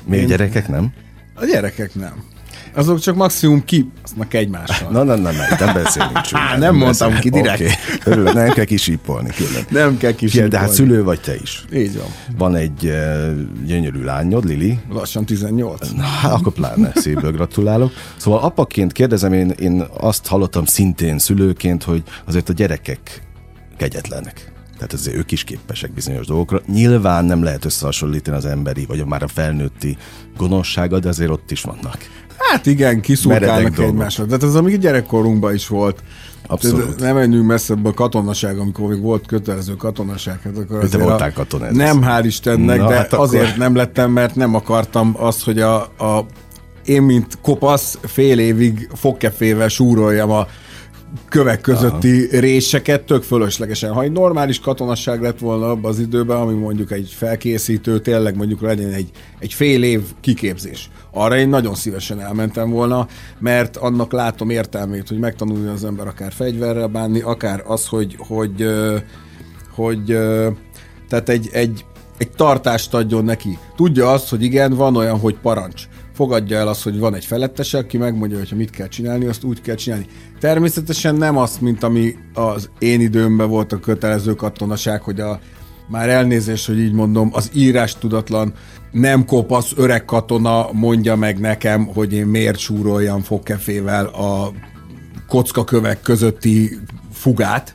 Még 0.06 0.20
Én... 0.20 0.26
gyerekek 0.26 0.68
nem? 0.68 0.92
A 1.34 1.44
gyerekek 1.44 1.94
nem. 1.94 2.24
Azok 2.78 2.98
csak 2.98 3.14
maximum 3.14 3.64
kibasznak 3.64 4.34
egymással. 4.34 4.90
Na, 4.90 5.02
na, 5.02 5.16
na, 5.16 5.30
na, 5.30 5.56
nem 5.58 5.74
beszélünk 5.74 6.20
csúnyán. 6.26 6.48
nem, 6.48 6.58
nem 6.58 6.76
mondtam 6.76 7.10
beszélünk. 7.12 7.20
ki 7.20 7.40
direkt. 7.40 7.60
Okay. 7.60 8.12
Örülök, 8.12 8.34
nem 8.34 8.48
kell 8.48 8.64
kisípolni. 8.64 9.28
Külön. 9.28 9.64
Nem 9.68 9.96
kell 9.96 10.12
kisípolni. 10.12 10.50
De 10.50 10.58
hát 10.58 10.70
szülő 10.70 11.02
vagy 11.02 11.20
te 11.20 11.34
is. 11.34 11.64
Így 11.74 11.96
van. 11.96 12.06
Van 12.36 12.54
egy 12.54 12.84
uh, 12.84 13.66
gyönyörű 13.66 14.02
lányod, 14.02 14.44
Lili. 14.44 14.78
Lassan 14.90 15.24
18. 15.24 15.88
Na, 15.90 16.32
akkor 16.32 16.52
pláne 16.52 16.92
szépből 16.94 17.32
gratulálok. 17.32 17.92
Szóval 18.16 18.40
apaként 18.40 18.92
kérdezem, 18.92 19.32
én, 19.32 19.50
én 19.50 19.84
azt 20.00 20.26
hallottam 20.26 20.64
szintén 20.64 21.18
szülőként, 21.18 21.82
hogy 21.82 22.02
azért 22.26 22.48
a 22.48 22.52
gyerekek 22.52 23.22
kegyetlenek. 23.76 24.52
Tehát 24.74 24.92
azért 24.92 25.16
ők 25.16 25.30
is 25.30 25.44
képesek 25.44 25.92
bizonyos 25.92 26.26
dolgokra. 26.26 26.60
Nyilván 26.66 27.24
nem 27.24 27.42
lehet 27.42 27.64
összehasonlítani 27.64 28.36
az 28.36 28.44
emberi, 28.44 28.84
vagy 28.86 29.04
már 29.04 29.22
a 29.22 29.28
felnőtti 29.28 29.96
gonoszsága, 30.36 30.98
de 30.98 31.08
azért 31.08 31.30
ott 31.30 31.50
is 31.50 31.62
vannak. 31.62 31.98
Hát 32.38 32.66
igen, 32.66 33.00
kiszurkálnak 33.00 33.78
egymásra. 33.78 34.26
Tehát 34.26 34.42
ez 34.42 34.54
amíg 34.54 34.78
gyerekkorunkban 34.78 35.54
is 35.54 35.68
volt. 35.68 36.02
Abszolút. 36.46 37.00
Nem 37.00 37.14
menjünk 37.14 37.46
messzebb 37.46 37.84
a 37.84 37.92
katonaság, 37.92 38.58
amikor 38.58 38.88
még 38.88 39.00
volt 39.00 39.26
kötelező 39.26 39.76
katonaság. 39.76 40.40
Hát 40.44 40.56
akkor 40.56 40.88
Te 40.88 40.98
voltál 40.98 41.32
katona. 41.32 41.70
Nem, 41.70 42.00
hál' 42.02 42.22
Istennek, 42.24 42.78
Na, 42.78 42.88
de 42.88 42.94
hát 42.94 43.12
azért 43.12 43.46
akkor... 43.46 43.58
nem 43.58 43.74
lettem, 43.74 44.10
mert 44.10 44.34
nem 44.34 44.54
akartam 44.54 45.14
azt, 45.18 45.44
hogy 45.44 45.60
a, 45.60 45.76
a 45.80 46.26
én, 46.84 47.02
mint 47.02 47.38
kopasz, 47.42 47.98
fél 48.02 48.38
évig 48.38 48.88
fogkefével 48.94 49.68
súroljam 49.68 50.30
a 50.30 50.46
kövek 51.28 51.60
közötti 51.60 52.26
Aha. 52.26 52.40
réseket 52.40 53.02
tök 53.02 53.22
fölöslegesen. 53.22 53.92
Ha 53.92 54.02
egy 54.02 54.12
normális 54.12 54.60
katonasság 54.60 55.22
lett 55.22 55.38
volna 55.38 55.70
abban 55.70 55.90
az 55.90 55.98
időben, 55.98 56.36
ami 56.36 56.54
mondjuk 56.54 56.90
egy 56.90 57.14
felkészítő, 57.16 57.98
tényleg 57.98 58.36
mondjuk 58.36 58.60
legyen 58.60 58.92
egy, 58.92 59.10
egy 59.38 59.52
fél 59.52 59.82
év 59.82 60.02
kiképzés. 60.20 60.90
Arra 61.12 61.38
én 61.38 61.48
nagyon 61.48 61.74
szívesen 61.74 62.20
elmentem 62.20 62.70
volna, 62.70 63.06
mert 63.38 63.76
annak 63.76 64.12
látom 64.12 64.50
értelmét, 64.50 65.08
hogy 65.08 65.18
megtanulja 65.18 65.72
az 65.72 65.84
ember 65.84 66.06
akár 66.06 66.32
fegyverrel 66.32 66.86
bánni, 66.86 67.20
akár 67.20 67.62
az, 67.66 67.86
hogy, 67.86 68.16
hogy, 68.18 68.68
hogy, 69.74 70.06
hogy 70.08 70.18
tehát 71.08 71.28
egy, 71.28 71.48
egy, 71.52 71.84
egy 72.18 72.30
tartást 72.30 72.94
adjon 72.94 73.24
neki. 73.24 73.58
Tudja 73.76 74.12
azt, 74.12 74.28
hogy 74.28 74.42
igen, 74.42 74.74
van 74.74 74.96
olyan, 74.96 75.18
hogy 75.18 75.36
parancs 75.42 75.88
fogadja 76.18 76.58
el 76.58 76.68
azt, 76.68 76.82
hogy 76.82 76.98
van 76.98 77.14
egy 77.14 77.24
felettese, 77.24 77.78
aki 77.78 77.96
megmondja, 77.96 78.38
hogy 78.38 78.52
mit 78.56 78.70
kell 78.70 78.88
csinálni, 78.88 79.26
azt 79.26 79.44
úgy 79.44 79.60
kell 79.60 79.74
csinálni. 79.74 80.06
Természetesen 80.40 81.14
nem 81.14 81.36
azt, 81.36 81.60
mint 81.60 81.82
ami 81.82 82.14
az 82.34 82.70
én 82.78 83.00
időmben 83.00 83.48
volt 83.48 83.72
a 83.72 83.80
kötelező 83.80 84.34
katonaság, 84.34 85.02
hogy 85.02 85.20
a 85.20 85.40
már 85.88 86.08
elnézés, 86.08 86.66
hogy 86.66 86.78
így 86.78 86.92
mondom, 86.92 87.30
az 87.32 87.50
írás 87.54 87.98
tudatlan, 87.98 88.52
nem 88.92 89.24
kopasz 89.24 89.72
öreg 89.76 90.04
katona 90.04 90.68
mondja 90.72 91.16
meg 91.16 91.38
nekem, 91.38 91.86
hogy 91.86 92.12
én 92.12 92.26
miért 92.26 92.58
súroljam 92.58 93.20
fogkefével 93.20 94.06
a 94.06 94.52
kockakövek 95.28 96.00
közötti 96.00 96.78
fugát, 97.12 97.74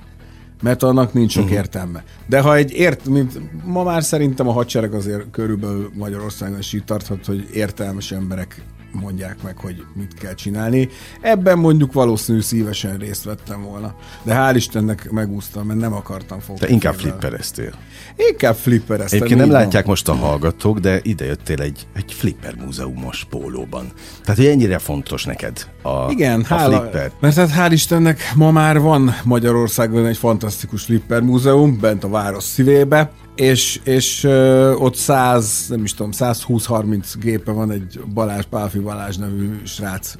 mert 0.63 0.83
annak 0.83 1.13
nincs 1.13 1.31
sok 1.31 1.43
uh-huh. 1.43 1.57
értelme. 1.57 2.03
De 2.27 2.41
ha 2.41 2.55
egy 2.55 2.71
ért, 2.71 3.05
mint 3.05 3.39
ma 3.65 3.83
már 3.83 4.03
szerintem 4.03 4.47
a 4.47 4.51
hadsereg 4.51 4.93
azért 4.93 5.31
körülbelül 5.31 5.91
Magyarországon 5.93 6.59
is 6.59 6.73
így 6.73 6.83
tarthat, 6.83 7.25
hogy 7.25 7.49
értelmes 7.53 8.11
emberek 8.11 8.61
mondják 8.93 9.43
meg, 9.43 9.57
hogy 9.57 9.85
mit 9.93 10.13
kell 10.13 10.33
csinálni. 10.33 10.89
Ebben 11.21 11.57
mondjuk 11.57 11.93
valószínű 11.93 12.39
szívesen 12.39 12.97
részt 12.97 13.23
vettem 13.23 13.63
volna. 13.63 13.95
De 14.23 14.33
hál' 14.35 14.55
Istennek 14.55 15.11
megúsztam, 15.11 15.65
mert 15.65 15.79
nem 15.79 15.93
akartam 15.93 16.39
fogni. 16.39 16.65
De 16.65 16.71
inkább 16.71 16.93
flippereztél. 16.93 17.73
Inkább 18.15 18.55
flippereztem. 18.55 19.17
Egyébként 19.17 19.39
nem 19.39 19.51
látják 19.51 19.85
most 19.85 20.09
a 20.09 20.13
hallgatók, 20.13 20.79
de 20.79 20.99
ide 21.03 21.25
jöttél 21.25 21.61
egy, 21.61 21.87
egy 21.93 22.13
flipper 22.13 22.55
múzeumos 22.55 23.27
pólóban. 23.29 23.91
Tehát, 24.21 24.37
hogy 24.37 24.49
ennyire 24.49 24.77
fontos 24.77 25.25
neked 25.25 25.67
a, 25.81 26.11
Igen, 26.11 26.41
a 26.41 26.55
hála, 26.55 26.79
flipper. 26.79 27.11
Mert 27.19 27.35
hát 27.35 27.51
hál' 27.57 27.71
Istennek 27.71 28.31
ma 28.35 28.51
már 28.51 28.79
van 28.79 29.15
Magyarországon 29.23 30.05
egy 30.05 30.17
fantasztikus 30.17 30.83
flipper 30.83 31.21
múzeum, 31.21 31.79
bent 31.79 32.03
a 32.03 32.09
város 32.09 32.43
szívébe, 32.43 33.11
és, 33.35 33.79
és 33.83 34.23
uh, 34.23 34.73
ott 34.77 34.95
100, 34.95 35.65
nem 35.67 35.83
is 35.83 35.93
tudom, 35.93 36.11
120-30 36.13 37.13
gépe 37.19 37.51
van 37.51 37.71
egy 37.71 37.99
Balázs, 38.13 38.45
Pálfi 38.45 38.79
Balázs 38.79 39.17
nevű 39.17 39.61
srác 39.63 40.15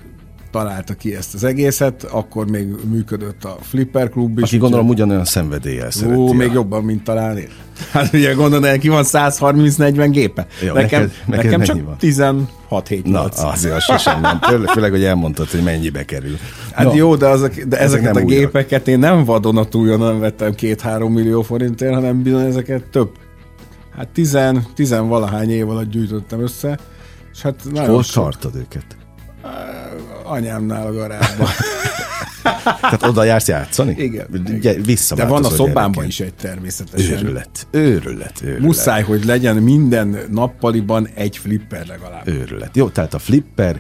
találta 0.54 0.94
ki 0.94 1.16
ezt 1.16 1.34
az 1.34 1.44
egészet, 1.44 2.04
akkor 2.04 2.50
még 2.50 2.68
működött 2.90 3.44
a 3.44 3.58
Flipper 3.62 4.10
Klub 4.10 4.38
is. 4.38 4.44
Aki 4.44 4.58
gondolom 4.58 4.88
ugyanolyan 4.88 5.26
szenvedéllyel 5.26 5.92
szereti. 5.92 6.20
Ó, 6.20 6.34
még 6.34 6.52
jobban, 6.52 6.84
mint 6.84 7.04
talán 7.04 7.38
én. 7.38 7.50
Hát 7.92 8.14
ugye 8.14 8.34
gondolom, 8.34 8.64
neki 8.64 8.90
van 8.90 9.04
130-40 9.08 10.08
gépe. 10.12 10.48
Jó, 10.62 10.74
nekem 10.74 11.02
neked, 11.02 11.12
neked 11.26 11.46
nekem 11.46 11.62
csak 11.62 11.86
van? 11.86 11.98
16 11.98 12.88
7 12.88 13.06
Na, 13.06 13.24
azért 13.24 13.76
az 13.76 13.84
sosem 13.84 14.22
nem. 14.22 14.40
Főleg, 14.68 14.92
hogy 14.92 15.04
elmondtad, 15.04 15.50
hogy 15.50 15.64
mennyibe 15.64 16.06
kerül. 16.06 16.38
Hát 16.72 16.86
no, 16.86 16.96
jó, 16.96 17.16
de, 17.16 17.28
azok, 17.28 17.54
de 17.54 17.80
ezeket 17.80 18.10
ezek 18.10 18.24
a 18.24 18.26
gépeket 18.26 18.72
újak. 18.72 18.88
én 18.88 19.00
nem 19.00 19.24
vadonatújon 19.24 20.00
nem 20.00 20.20
vettem 20.20 20.54
2-3 20.58 21.14
millió 21.14 21.42
forintért, 21.42 21.94
hanem 21.94 22.24
bizony 22.24 22.46
ezeket 22.46 22.84
több 22.84 23.10
Hát 23.96 24.08
tizen, 24.10 24.66
tizen 24.74 25.08
valahány 25.08 25.50
év 25.50 25.70
alatt 25.70 25.90
gyűjtöttem 25.90 26.42
össze, 26.42 26.80
és 27.34 27.42
hát 27.42 27.56
és 27.74 27.80
hol 27.80 28.04
tartod 28.04 28.56
őket? 28.56 28.86
Anyámnál 30.34 30.88
a 30.88 30.94
garázsban. 30.94 31.48
Tehát 32.82 33.04
oda 33.04 33.24
jársz 33.24 33.48
játszani? 33.48 33.96
Igen. 33.98 34.28
Ugye, 34.48 34.74
vissza 34.74 35.16
De 35.16 35.26
van 35.26 35.46
a 35.46 35.50
szobámban 35.50 36.06
is 36.06 36.20
egy 36.20 36.34
természetesen. 36.34 37.18
Őrület, 37.18 37.68
őrület, 37.72 38.42
őrület. 38.44 38.62
Muszáj, 38.62 39.04
hogy 39.04 39.26
legyen 39.26 39.56
minden 39.56 40.18
nappaliban 40.32 41.08
egy 41.16 41.38
flipper 41.38 41.88
legalább. 41.88 42.28
Őrület. 42.28 42.76
Jó, 42.76 42.90
tehát 42.90 43.14
a 43.14 43.20
flipper 43.20 43.80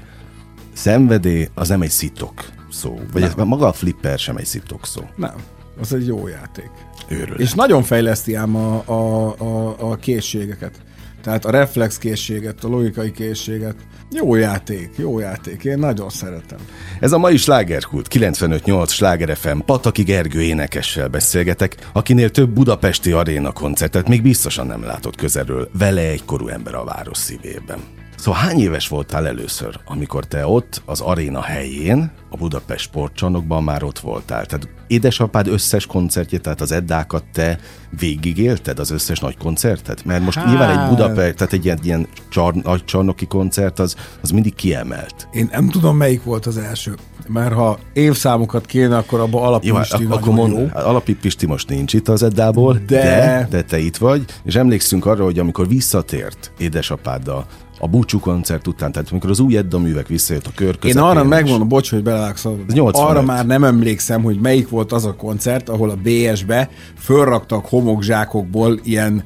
szenvedély 0.73 1.47
az 1.53 1.67
nem 1.67 1.81
egy 1.81 1.89
szitok 1.89 2.45
szó. 2.71 2.99
Vagy 3.11 3.31
nem. 3.35 3.47
maga 3.47 3.67
a 3.67 3.73
flipper 3.73 4.19
sem 4.19 4.37
egy 4.37 4.45
szitok 4.45 4.85
szó. 4.85 5.01
Nem. 5.15 5.35
Az 5.81 5.93
egy 5.93 6.07
jó 6.07 6.27
játék. 6.27 6.69
Őrület. 7.07 7.39
És 7.39 7.53
nagyon 7.53 7.83
fejleszti 7.83 8.35
ám 8.35 8.55
a, 8.55 8.83
a, 8.85 9.27
a, 9.37 9.75
a 9.91 9.95
készségeket. 9.95 10.81
Tehát 11.23 11.45
a 11.45 11.51
reflexkészséget, 11.51 12.63
a 12.63 12.67
logikai 12.67 13.11
készséget. 13.11 13.75
Jó 14.11 14.35
játék, 14.35 14.89
jó 14.95 15.19
játék. 15.19 15.63
Én 15.63 15.77
nagyon 15.77 16.09
szeretem. 16.09 16.57
Ez 16.99 17.11
a 17.11 17.17
mai 17.17 17.37
slágerkult 17.37 18.07
95.8 18.09 18.89
Sláger 18.89 19.37
FM 19.37 19.57
Pataki 19.57 20.03
Gergő 20.03 20.41
énekessel 20.41 21.07
beszélgetek, 21.07 21.89
akinél 21.93 22.29
több 22.29 22.49
budapesti 22.49 23.11
aréna 23.11 23.51
koncertet 23.51 24.07
még 24.07 24.21
biztosan 24.21 24.67
nem 24.67 24.83
látott 24.83 25.15
közelről. 25.15 25.69
Vele 25.77 26.01
egy 26.01 26.25
korú 26.25 26.47
ember 26.47 26.75
a 26.75 26.83
város 26.83 27.17
szívében. 27.17 28.02
Szóval 28.23 28.39
hány 28.39 28.59
éves 28.59 28.87
voltál 28.87 29.27
először, 29.27 29.79
amikor 29.85 30.25
te 30.25 30.47
ott, 30.47 30.81
az 30.85 31.01
aréna 31.01 31.41
helyén, 31.41 32.11
a 32.29 32.37
Budapest 32.37 32.83
sportcsarnokban 32.83 33.63
már 33.63 33.83
ott 33.83 33.99
voltál? 33.99 34.45
Tehát 34.45 34.67
édesapád 34.87 35.47
összes 35.47 35.85
koncertjét, 35.85 36.41
tehát 36.41 36.61
az 36.61 36.71
Eddákat 36.71 37.23
te 37.33 37.59
végigélted, 37.99 38.79
az 38.79 38.91
összes 38.91 39.19
nagy 39.19 39.37
koncertet? 39.37 40.05
Mert 40.05 40.23
most 40.23 40.37
hát... 40.37 40.47
nyilván 40.47 40.79
egy 40.79 40.89
Budapest, 40.89 41.35
tehát 41.35 41.53
egy 41.53 41.65
ilyen, 41.65 41.79
ilyen 41.83 42.07
csar, 42.29 42.53
nagy 42.53 42.85
csarnoki 42.85 43.25
koncert, 43.25 43.79
az, 43.79 43.95
az 44.21 44.31
mindig 44.31 44.55
kiemelt. 44.55 45.27
Én 45.31 45.49
nem 45.51 45.69
tudom, 45.69 45.97
melyik 45.97 46.23
volt 46.23 46.45
az 46.45 46.57
első. 46.57 46.95
Mert 47.27 47.53
ha 47.53 47.77
évszámokat 47.93 48.65
kéne, 48.65 48.97
akkor 48.97 49.19
abban 49.19 49.43
Alapisti 49.43 50.03
jó, 50.03 50.11
akkor 50.11 50.33
mond, 50.33 50.57
jó. 50.57 50.67
Alapisti 50.73 51.45
most 51.45 51.69
nincs 51.69 51.93
itt 51.93 52.07
az 52.07 52.23
Eddából, 52.23 52.73
de... 52.87 53.01
de... 53.01 53.47
de 53.49 53.61
te 53.61 53.77
itt 53.77 53.97
vagy, 53.97 54.25
és 54.43 54.55
emlékszünk 54.55 55.05
arra, 55.05 55.23
hogy 55.23 55.39
amikor 55.39 55.67
visszatért 55.67 56.51
édesapáddal 56.57 57.45
a 57.83 57.87
búcsú 57.87 58.19
koncert 58.19 58.67
után, 58.67 58.91
tehát 58.91 59.09
amikor 59.09 59.29
az 59.29 59.39
új 59.39 59.57
Edda 59.57 59.79
művek 59.79 60.07
visszajött 60.07 60.47
a 60.47 60.51
kör 60.55 60.77
Én 60.83 60.97
arra 60.97 61.23
megmondom, 61.23 61.67
bocs, 61.67 61.89
hogy 61.89 62.03
belelákszom. 62.03 62.65
Arra 62.91 63.21
már 63.21 63.45
nem 63.45 63.63
emlékszem, 63.63 64.23
hogy 64.23 64.39
melyik 64.39 64.69
volt 64.69 64.91
az 64.91 65.05
a 65.05 65.15
koncert, 65.15 65.69
ahol 65.69 65.89
a 65.89 65.95
BS-be 66.03 66.69
fölraktak 66.97 67.65
homokzsákokból 67.65 68.79
ilyen 68.83 69.23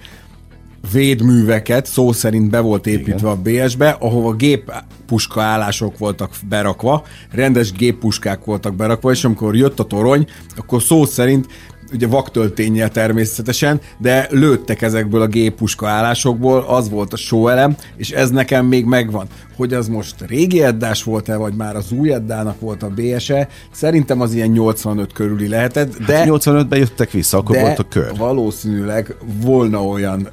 védműveket, 0.91 1.85
szó 1.85 2.11
szerint 2.11 2.49
be 2.49 2.59
volt 2.59 2.87
építve 2.87 3.31
Igen. 3.31 3.61
a 3.63 3.65
BS-be, 3.65 3.89
ahova 3.99 4.33
géppuska 4.33 5.41
állások 5.41 5.97
voltak 5.97 6.31
berakva, 6.49 7.03
rendes 7.31 7.71
géppuskák 7.71 8.45
voltak 8.45 8.75
berakva, 8.75 9.11
és 9.11 9.23
amikor 9.23 9.55
jött 9.55 9.79
a 9.79 9.83
torony, 9.83 10.27
akkor 10.55 10.81
szó 10.81 11.05
szerint 11.05 11.47
ugye 11.93 12.07
vaktöltényel 12.07 12.89
természetesen, 12.89 13.81
de 13.97 14.27
lőttek 14.31 14.81
ezekből 14.81 15.21
a 15.21 15.27
géppuska 15.27 15.87
állásokból, 15.87 16.65
az 16.67 16.89
volt 16.89 17.13
a 17.13 17.17
elem, 17.47 17.75
és 17.97 18.09
ez 18.09 18.29
nekem 18.29 18.65
még 18.65 18.85
megvan. 18.85 19.27
Hogy 19.57 19.73
az 19.73 19.87
most 19.87 20.15
régi 20.27 20.63
eddás 20.63 21.03
volt-e, 21.03 21.35
vagy 21.35 21.53
már 21.53 21.75
az 21.75 21.91
új 21.91 22.13
eddának 22.13 22.59
volt 22.59 22.83
a 22.83 22.89
BSE, 22.89 23.47
szerintem 23.71 24.21
az 24.21 24.33
ilyen 24.33 24.49
85 24.49 25.13
körüli 25.13 25.47
lehetett, 25.47 25.97
de... 25.97 26.17
Hát 26.17 26.27
85-ben 26.29 26.79
jöttek 26.79 27.11
vissza, 27.11 27.37
akkor 27.37 27.59
volt 27.59 27.79
a 27.79 27.83
kör. 27.83 28.17
valószínűleg 28.17 29.15
volna 29.41 29.85
olyan 29.85 30.29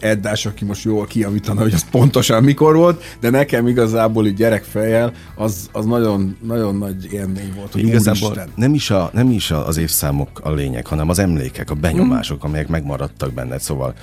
Eddás, 0.00 0.46
aki 0.46 0.64
most 0.64 0.84
jól 0.84 1.06
kijavítana, 1.06 1.60
hogy 1.60 1.72
az 1.72 1.90
pontosan 1.90 2.42
mikor 2.42 2.76
volt, 2.76 3.02
de 3.20 3.30
nekem 3.30 3.66
igazából 3.66 4.26
így 4.26 4.34
gyerekfejjel 4.34 5.12
az, 5.36 5.68
az 5.72 5.84
nagyon, 5.84 6.36
nagyon 6.42 6.76
nagy 6.76 7.12
élmény 7.12 7.52
volt. 7.56 7.72
Hogy 7.72 7.82
igazából 7.82 8.48
nem 8.54 8.74
is, 8.74 8.90
a, 8.90 9.10
nem 9.12 9.30
is 9.30 9.50
az 9.50 9.76
évszámok 9.76 10.40
a 10.42 10.50
lényeg, 10.52 10.86
hanem 10.86 11.08
az 11.08 11.18
emlékek, 11.18 11.70
a 11.70 11.74
benyomások, 11.74 12.44
amelyek 12.44 12.68
megmaradtak 12.68 13.32
benned. 13.32 13.60
Szóval 13.60 13.94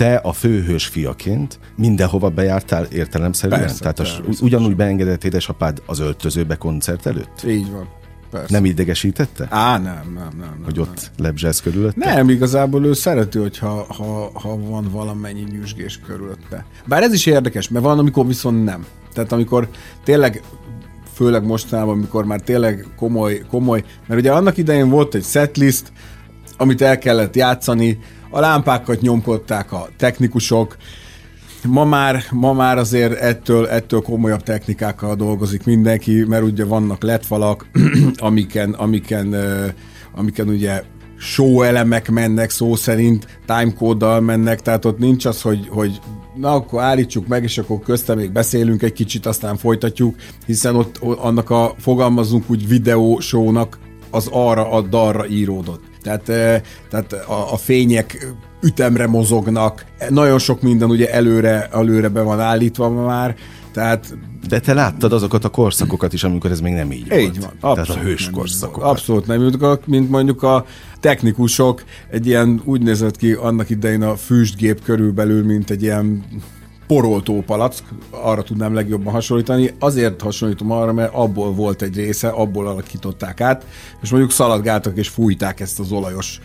te 0.00 0.14
a 0.14 0.32
főhős 0.32 0.86
fiaként 0.86 1.58
mindenhova 1.76 2.28
bejártál 2.28 2.84
értelemszerűen? 2.84 3.60
Persze, 3.60 3.78
Tehát 3.78 3.98
az, 3.98 4.40
ugyanúgy 4.40 4.76
beengedett 4.76 5.24
édesapád 5.24 5.82
az 5.86 5.98
öltözőbe 5.98 6.56
koncert 6.56 7.06
előtt? 7.06 7.42
Így 7.46 7.70
van. 7.70 7.88
Persze. 8.30 8.46
Nem 8.52 8.64
idegesítette? 8.64 9.46
Á, 9.50 9.78
nem, 9.78 9.82
nem, 9.82 10.12
nem. 10.14 10.30
nem 10.38 10.60
hogy 10.64 10.78
ott 10.78 10.94
nem. 10.94 11.04
lebzselsz 11.16 11.60
körülötte? 11.60 12.14
Nem, 12.14 12.28
igazából 12.28 12.84
ő 12.84 12.92
szereti, 12.92 13.38
hogyha 13.38 13.86
ha, 13.88 14.30
ha 14.34 14.56
van 14.56 14.88
valamennyi 14.90 15.46
nyüzsgés 15.50 16.00
körülötte. 16.06 16.64
Bár 16.86 17.02
ez 17.02 17.12
is 17.12 17.26
érdekes, 17.26 17.68
mert 17.68 17.84
van, 17.84 17.98
amikor 17.98 18.26
viszont 18.26 18.64
nem. 18.64 18.86
Tehát 19.12 19.32
amikor 19.32 19.68
tényleg 20.04 20.42
főleg 21.12 21.44
mostanában, 21.44 21.94
amikor 21.94 22.24
már 22.24 22.40
tényleg 22.40 22.86
komoly, 22.96 23.42
komoly, 23.50 23.84
mert 24.06 24.20
ugye 24.20 24.32
annak 24.32 24.56
idején 24.56 24.88
volt 24.88 25.14
egy 25.14 25.24
setlist, 25.24 25.92
amit 26.56 26.82
el 26.82 26.98
kellett 26.98 27.36
játszani, 27.36 27.98
a 28.30 28.40
lámpákat 28.40 29.00
nyomkodták 29.00 29.72
a 29.72 29.88
technikusok, 29.96 30.76
Ma 31.68 31.84
már, 31.84 32.22
ma 32.30 32.52
már 32.52 32.78
azért 32.78 33.18
ettől, 33.18 33.66
ettől 33.68 34.00
komolyabb 34.00 34.42
technikákkal 34.42 35.14
dolgozik 35.14 35.64
mindenki, 35.64 36.24
mert 36.24 36.42
ugye 36.42 36.64
vannak 36.64 37.02
letfalak, 37.02 37.66
amiken, 38.16 38.72
amiken, 38.72 39.34
amiken 40.14 40.48
ugye 40.48 40.82
show 41.18 41.62
elemek 41.62 42.10
mennek 42.10 42.50
szó 42.50 42.74
szerint, 42.74 43.40
timecode 43.46 44.20
mennek, 44.20 44.60
tehát 44.60 44.84
ott 44.84 44.98
nincs 44.98 45.24
az, 45.24 45.42
hogy, 45.42 45.66
hogy 45.70 46.00
na 46.34 46.52
akkor 46.52 46.82
állítsuk 46.82 47.26
meg, 47.26 47.42
és 47.42 47.58
akkor 47.58 47.78
köztem 47.80 48.18
még 48.18 48.32
beszélünk 48.32 48.82
egy 48.82 48.92
kicsit, 48.92 49.26
aztán 49.26 49.56
folytatjuk, 49.56 50.16
hiszen 50.46 50.76
ott 50.76 50.98
annak 50.98 51.50
a 51.50 51.74
fogalmazunk 51.78 52.50
úgy 52.50 52.68
videó 52.68 53.18
shownak 53.18 53.78
az 54.10 54.28
arra 54.32 54.70
a 54.70 54.80
darra 54.80 55.26
íródott. 55.26 55.89
Tehát, 56.02 56.22
tehát 56.90 57.12
a, 57.12 57.52
a 57.52 57.56
fények 57.56 58.26
ütemre 58.62 59.06
mozognak, 59.06 59.84
nagyon 60.08 60.38
sok 60.38 60.62
minden 60.62 60.90
ugye 60.90 61.12
előre, 61.12 61.68
előre 61.72 62.08
be 62.08 62.20
van 62.20 62.40
állítva 62.40 62.88
már, 62.88 63.34
tehát 63.72 64.14
de 64.48 64.60
te 64.60 64.74
láttad 64.74 65.12
azokat 65.12 65.44
a 65.44 65.48
korszakokat 65.48 66.12
is, 66.12 66.24
amikor 66.24 66.50
ez 66.50 66.60
még 66.60 66.72
nem 66.72 66.92
így, 66.92 67.12
így 67.12 67.40
volt. 67.40 67.54
Van, 67.60 67.74
Tehát 67.74 67.88
a 67.88 67.98
hős 67.98 68.30
korszakokat. 68.30 68.90
Abszolút 68.90 69.26
nem. 69.26 69.78
Mint 69.86 70.10
mondjuk 70.10 70.42
a 70.42 70.64
technikusok, 71.00 71.84
egy 72.10 72.26
ilyen 72.26 72.60
úgy 72.64 72.82
nézett 72.82 73.16
ki 73.16 73.32
annak 73.32 73.70
idején 73.70 74.02
a 74.02 74.16
füstgép 74.16 74.82
körülbelül, 74.82 75.44
mint 75.44 75.70
egy 75.70 75.82
ilyen 75.82 76.24
poroltó 76.90 77.42
palack, 77.46 77.82
arra 78.10 78.42
tudnám 78.42 78.74
legjobban 78.74 79.12
hasonlítani. 79.12 79.74
Azért 79.78 80.20
hasonlítom 80.20 80.70
arra, 80.70 80.92
mert 80.92 81.14
abból 81.14 81.52
volt 81.52 81.82
egy 81.82 81.96
része, 81.96 82.28
abból 82.28 82.66
alakították 82.66 83.40
át, 83.40 83.66
és 84.02 84.10
mondjuk 84.10 84.32
szaladgáltak 84.32 84.96
és 84.96 85.08
fújták 85.08 85.60
ezt 85.60 85.80
az 85.80 85.92
olajos, 85.92 86.40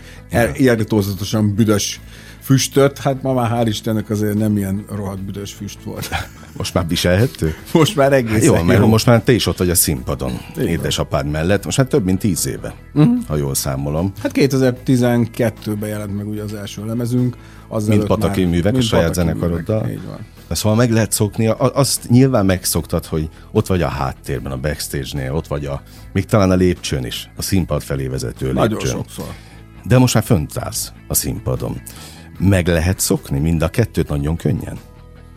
irritózatosan 0.54 1.56
büdös 1.56 2.00
füstöt, 2.42 2.98
hát 2.98 3.22
ma 3.22 3.34
már 3.34 3.52
hál' 3.52 3.68
Istennek 3.68 4.10
azért 4.10 4.38
nem 4.38 4.58
ilyen 4.58 4.86
rohadt 4.96 5.24
büdös 5.24 5.54
füst 5.54 5.84
volt. 5.84 6.10
Most 6.58 6.74
már 6.74 6.88
viselhető? 6.88 7.56
Most 7.74 7.96
már 7.96 8.14
egész. 8.14 8.46
Jó, 8.46 8.64
mert 8.64 8.80
jó. 8.80 8.88
most 8.88 9.06
már 9.06 9.22
te 9.22 9.32
is 9.32 9.48
ott 9.48 9.58
vagy 9.58 9.70
a 9.70 9.76
színpadon, 9.76 10.32
Igen. 10.56 10.68
édesapád 10.68 11.30
mellett. 11.30 11.66
Most 11.66 11.78
már 11.78 11.88
több 11.88 12.06
mint 12.06 12.20
tíz 12.20 12.48
éve, 12.48 12.76
uh-huh. 12.94 13.18
ha 13.28 13.36
jól 13.36 13.56
számolom. 13.56 14.12
Hát 14.22 14.32
2012-ben 14.36 15.90
jelent 15.90 16.16
meg 16.16 16.28
ugye 16.28 16.44
az 16.44 16.54
első 16.54 16.86
lemezünk. 16.86 17.36
Az 17.68 17.88
mint 17.88 18.06
Pataki 18.06 18.42
már, 18.42 18.50
művek, 18.50 18.72
mint 18.72 18.84
a 18.84 18.88
saját 18.88 19.14
zenekaroddal. 19.14 19.90
Így 19.90 20.06
van. 20.06 20.20
De 20.48 20.56
szóval 20.56 20.78
meg 20.78 20.92
lehet 20.92 21.12
szokni, 21.12 21.48
azt 21.58 22.10
nyilván 22.10 22.46
megszoktad, 22.46 23.06
hogy 23.06 23.30
ott 23.52 23.68
vagy 23.68 23.82
a 23.82 23.88
háttérben, 23.88 24.52
a 24.52 24.58
backstage-nél, 24.58 25.34
ott 25.34 25.48
vagy 25.48 25.66
a, 25.66 25.82
még 26.14 26.26
talán 26.26 26.52
a 26.52 26.56
lépcsőn 26.56 27.06
is, 27.06 27.30
a 27.38 27.42
színpad 27.42 27.82
felé 27.82 28.08
vezető 28.08 28.46
lépcsőn. 28.46 28.70
Nagyon 28.70 28.86
sokszor. 28.86 29.26
De 29.84 29.98
most 29.98 30.14
már 30.14 30.24
fönt 30.24 30.58
állsz 30.58 30.92
a 31.08 31.14
színpadon. 31.14 31.82
Meg 32.40 32.68
lehet 32.68 33.00
szokni 33.00 33.40
mind 33.40 33.62
a 33.62 33.68
kettőt 33.68 34.10
nagyon 34.10 34.36
könnyen? 34.36 34.78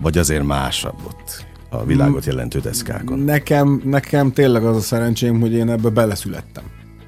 Vagy 0.01 0.19
azért 0.19 0.45
másabb 0.45 0.99
ott 1.07 1.47
a 1.71 1.85
világot 1.85 2.25
jelentő 2.25 2.61
deszkákon? 2.61 3.19
Nekem, 3.19 3.83
nekem 3.85 4.33
tényleg 4.33 4.65
az 4.65 4.77
a 4.77 4.81
szerencsém, 4.81 5.41
hogy 5.41 5.53
én 5.53 5.69
ebbe 5.69 5.89
beleszülettem. 5.89 6.65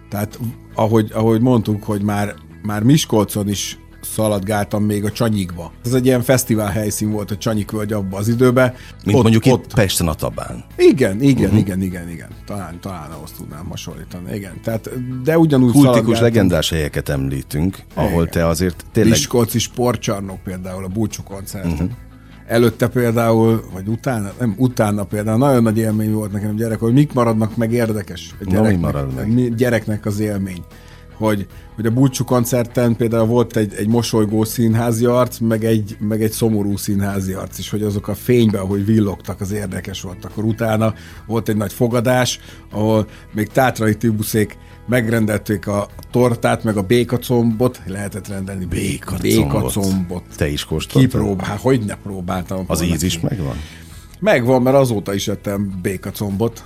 Tehát 0.08 0.38
ahogy, 0.74 1.10
ahogy 1.14 1.40
mondtuk, 1.40 1.82
hogy 1.82 2.02
már, 2.02 2.34
már 2.62 2.82
Miskolcon 2.82 3.48
is 3.48 3.78
szaladgáltam 4.12 4.84
még 4.84 5.04
a 5.04 5.10
Csanyikba. 5.10 5.72
Ez 5.84 5.92
egy 5.92 6.06
ilyen 6.06 6.22
fesztivál 6.22 6.70
helyszín 6.70 7.10
volt 7.10 7.30
a 7.30 7.36
Csanyik 7.36 7.70
völgy 7.70 7.92
abban 7.92 8.20
az 8.20 8.28
időben. 8.28 8.74
Mint 9.04 9.16
ott, 9.16 9.22
mondjuk 9.22 9.46
ott... 9.46 9.64
itt 9.64 9.74
Pesten 9.74 10.08
a 10.08 10.14
Tabán. 10.14 10.64
Igen, 10.76 11.22
igen, 11.22 11.44
uh-huh. 11.44 11.58
igen, 11.58 11.82
igen, 11.82 12.08
igen. 12.08 12.28
Talán, 12.46 12.80
talán 12.80 13.10
ahhoz 13.10 13.30
tudnám 13.36 13.66
hasonlítani. 13.68 14.34
Igen, 14.34 14.52
tehát, 14.64 14.90
de 15.22 15.38
ugyanúgy 15.38 15.72
Kultikus, 15.72 16.20
legendás 16.20 16.70
helyeket 16.70 17.08
említünk, 17.08 17.78
ahol 17.94 18.10
igen. 18.10 18.30
te 18.30 18.46
azért 18.46 18.84
tényleg... 18.92 19.12
Miskolci 19.12 19.58
sportcsarnok 19.58 20.42
például, 20.42 20.84
a 20.84 20.88
búcsú 20.88 21.22
koncert. 21.22 21.72
Uh-huh. 21.72 21.90
Előtte 22.46 22.88
például, 22.88 23.64
vagy 23.72 23.86
utána, 23.86 24.32
nem, 24.38 24.54
utána 24.58 25.04
például 25.04 25.38
nagyon 25.38 25.62
nagy 25.62 25.78
élmény 25.78 26.12
volt 26.12 26.32
nekem 26.32 26.56
gyerek, 26.56 26.78
hogy 26.78 26.92
mik 26.92 27.12
maradnak 27.12 27.56
meg 27.56 27.72
érdekes 27.72 28.34
a 28.40 28.44
gyereknek, 28.44 28.74
no, 28.74 28.80
marad 28.80 29.14
meg? 29.14 29.54
gyereknek 29.54 30.06
az 30.06 30.20
élmény 30.20 30.64
hogy, 31.20 31.46
hogy 31.74 31.86
a 31.86 31.90
búcsú 31.90 32.24
koncerten 32.24 32.96
például 32.96 33.26
volt 33.26 33.56
egy, 33.56 33.74
egy 33.74 33.88
mosolygó 33.88 34.44
színházi 34.44 35.04
arc, 35.04 35.38
meg 35.38 35.64
egy, 35.64 35.96
meg 35.98 36.22
egy 36.22 36.30
szomorú 36.30 36.76
színházi 36.76 37.32
arc 37.32 37.58
is, 37.58 37.70
hogy 37.70 37.82
azok 37.82 38.08
a 38.08 38.14
fényben, 38.14 38.60
ahogy 38.60 38.84
villogtak, 38.84 39.40
az 39.40 39.52
érdekes 39.52 40.00
volt. 40.00 40.24
Akkor 40.24 40.44
utána 40.44 40.94
volt 41.26 41.48
egy 41.48 41.56
nagy 41.56 41.72
fogadás, 41.72 42.40
ahol 42.70 43.06
még 43.32 43.48
Tátrai 43.48 43.96
Tibuszék 43.96 44.58
megrendelték 44.86 45.66
a 45.66 45.88
tortát, 46.10 46.64
meg 46.64 46.76
a 46.76 46.82
békacombot, 46.82 47.80
lehetett 47.86 48.28
rendelni 48.28 48.64
békacombot. 48.64 49.22
békacombot. 49.22 50.22
Te 50.36 50.48
is 50.48 50.64
kóstoltad? 50.64 51.10
Kipróbál, 51.10 51.56
hogy 51.56 51.84
ne 51.84 51.94
próbáltam. 51.94 52.64
Az 52.66 52.82
íz 52.82 53.02
is 53.02 53.20
megvan? 53.20 53.56
Megvan, 54.20 54.62
mert 54.62 54.76
azóta 54.76 55.14
is 55.14 55.28
ettem 55.28 55.78
békacombot. 55.82 56.64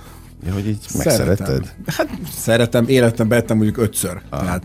Hogy 0.53 0.67
így 0.67 0.85
megszereted? 0.97 1.73
Hát 1.85 2.09
szeretem, 2.35 2.87
életemben 2.87 3.39
ettem 3.39 3.57
mondjuk 3.57 3.77
ötször. 3.77 4.21
Aha. 4.29 4.43
Tehát 4.43 4.63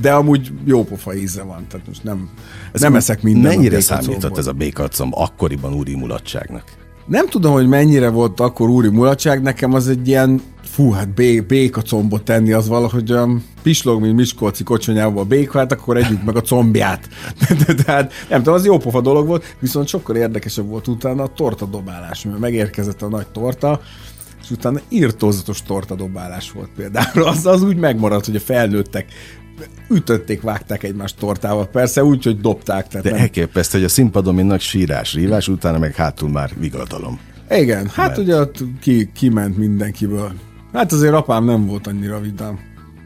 de 0.00 0.12
amúgy 0.12 0.52
jó 0.64 0.84
pofa 0.84 1.14
íze 1.14 1.42
van, 1.42 1.66
tehát 1.68 1.86
most 1.86 2.04
nem, 2.04 2.30
ez 2.72 2.80
nem 2.80 2.94
eszek 2.94 3.22
minden 3.22 3.56
Mennyire 3.56 3.80
számított 3.80 4.38
ez 4.38 4.46
a 4.46 4.52
békacomb 4.52 5.12
akkoriban 5.16 5.74
úri 5.74 5.94
mulatságnak? 5.94 6.64
Nem 7.06 7.28
tudom, 7.28 7.52
hogy 7.52 7.66
mennyire 7.66 8.08
volt 8.08 8.40
akkor 8.40 8.68
úri 8.68 8.88
mulatság, 8.88 9.42
nekem 9.42 9.74
az 9.74 9.88
egy 9.88 10.08
ilyen, 10.08 10.40
fú, 10.62 10.90
hát 10.90 11.14
bé, 11.14 11.40
béka 11.40 11.82
combot 11.82 12.22
tenni, 12.22 12.52
az 12.52 12.68
valahogy 12.68 13.12
olyan 13.12 13.44
pislog, 13.62 14.00
mint 14.00 14.14
Miskolci 14.14 14.64
kocsonyával 14.64 15.22
a 15.22 15.26
béka, 15.26 15.58
hát 15.58 15.72
akkor 15.72 15.96
együtt 15.96 16.24
meg 16.24 16.36
a 16.36 16.40
combját. 16.40 17.08
Tehát 17.84 18.12
nem 18.28 18.38
tudom, 18.38 18.54
az 18.54 18.64
jó 18.64 18.78
pofa 18.78 19.00
dolog 19.00 19.26
volt, 19.26 19.56
viszont 19.58 19.88
sokkal 19.88 20.16
érdekesebb 20.16 20.66
volt 20.66 20.88
utána 20.88 21.22
a 21.22 21.32
tortadobálás, 21.36 22.24
mert 22.24 22.38
megérkezett 22.38 23.02
a 23.02 23.08
nagy 23.08 23.26
torta, 23.26 23.80
és 24.48 24.54
utána 24.54 24.80
írtózatos 24.88 25.62
tortadobálás 25.62 26.50
volt 26.50 26.70
például. 26.76 27.22
Az, 27.22 27.46
az 27.46 27.62
úgy 27.62 27.76
megmaradt, 27.76 28.24
hogy 28.26 28.36
a 28.36 28.40
felnőttek 28.40 29.06
ütötték, 29.88 30.42
vágták 30.42 30.82
egymást 30.82 31.18
tortával. 31.18 31.66
Persze 31.66 32.04
úgy, 32.04 32.24
hogy 32.24 32.40
dobták. 32.40 32.88
Tehát 32.88 33.06
De 33.06 33.10
nem... 33.10 33.20
elképesztő, 33.20 33.78
hogy 33.78 33.86
a 33.86 33.90
színpadon 33.90 34.46
nagy 34.46 34.60
sírás, 34.60 35.14
rívás, 35.14 35.48
utána 35.48 35.78
meg 35.78 35.94
hátul 35.94 36.28
már 36.28 36.50
vigadalom. 36.58 37.20
Igen, 37.50 37.88
hát 37.88 38.06
Mert... 38.06 38.18
ugye 38.18 38.40
ott 38.40 38.58
ki, 38.80 39.10
kiment 39.14 39.56
mindenkiből. 39.56 40.32
Hát 40.72 40.92
azért 40.92 41.14
apám 41.14 41.44
nem 41.44 41.66
volt 41.66 41.86
annyira 41.86 42.20
vidám. 42.20 42.58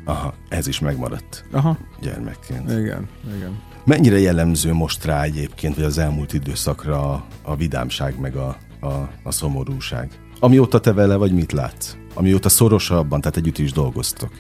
Aha, 0.04 0.34
ez 0.48 0.66
is 0.66 0.80
megmaradt. 0.80 1.44
Aha. 1.52 1.78
Gyermekként. 2.00 2.70
Igen, 2.70 3.08
igen. 3.36 3.58
Mennyire 3.84 4.18
jellemző 4.18 4.72
most 4.72 5.04
rá 5.04 5.22
egyébként, 5.22 5.74
vagy 5.74 5.84
az 5.84 5.98
elmúlt 5.98 6.32
időszakra 6.32 7.12
a, 7.12 7.24
a 7.42 7.56
vidámság, 7.56 8.20
meg 8.20 8.36
a, 8.36 8.56
a, 8.80 9.10
a 9.22 9.30
szomorúság? 9.30 10.10
Amióta 10.44 10.80
te 10.80 10.92
vele 10.92 11.16
vagy, 11.16 11.32
mit 11.32 11.52
látsz? 11.52 11.96
Amióta 12.14 12.48
szorosabban, 12.48 13.20
tehát 13.20 13.36
együtt 13.36 13.58
is 13.58 13.72
dolgoztok. 13.72 14.30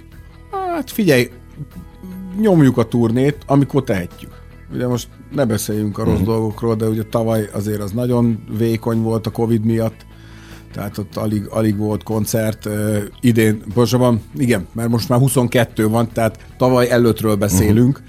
Hát 0.50 0.90
figyelj, 0.90 1.30
nyomjuk 2.40 2.78
a 2.78 2.88
turnét, 2.88 3.36
amikor 3.46 3.84
tehetjük. 3.84 4.30
Ugye 4.72 4.86
most 4.86 5.08
ne 5.32 5.44
beszéljünk 5.44 5.98
a 5.98 6.04
rossz 6.04 6.12
uh-huh. 6.12 6.28
dolgokról, 6.28 6.74
de 6.74 6.88
ugye 6.88 7.02
tavaly 7.02 7.48
azért 7.52 7.80
az 7.80 7.90
nagyon 7.90 8.44
vékony 8.58 9.00
volt 9.00 9.26
a 9.26 9.30
Covid 9.30 9.64
miatt, 9.64 10.06
tehát 10.72 10.98
ott 10.98 11.16
alig, 11.16 11.46
alig 11.50 11.76
volt 11.76 12.02
koncert. 12.02 12.66
Uh, 12.66 12.96
idén, 13.20 13.58
pontosabban, 13.58 14.22
igen, 14.36 14.66
mert 14.72 14.88
most 14.88 15.08
már 15.08 15.18
22 15.18 15.88
van, 15.88 16.08
tehát 16.12 16.38
tavaly 16.56 16.90
előttről 16.90 17.36
beszélünk. 17.36 18.02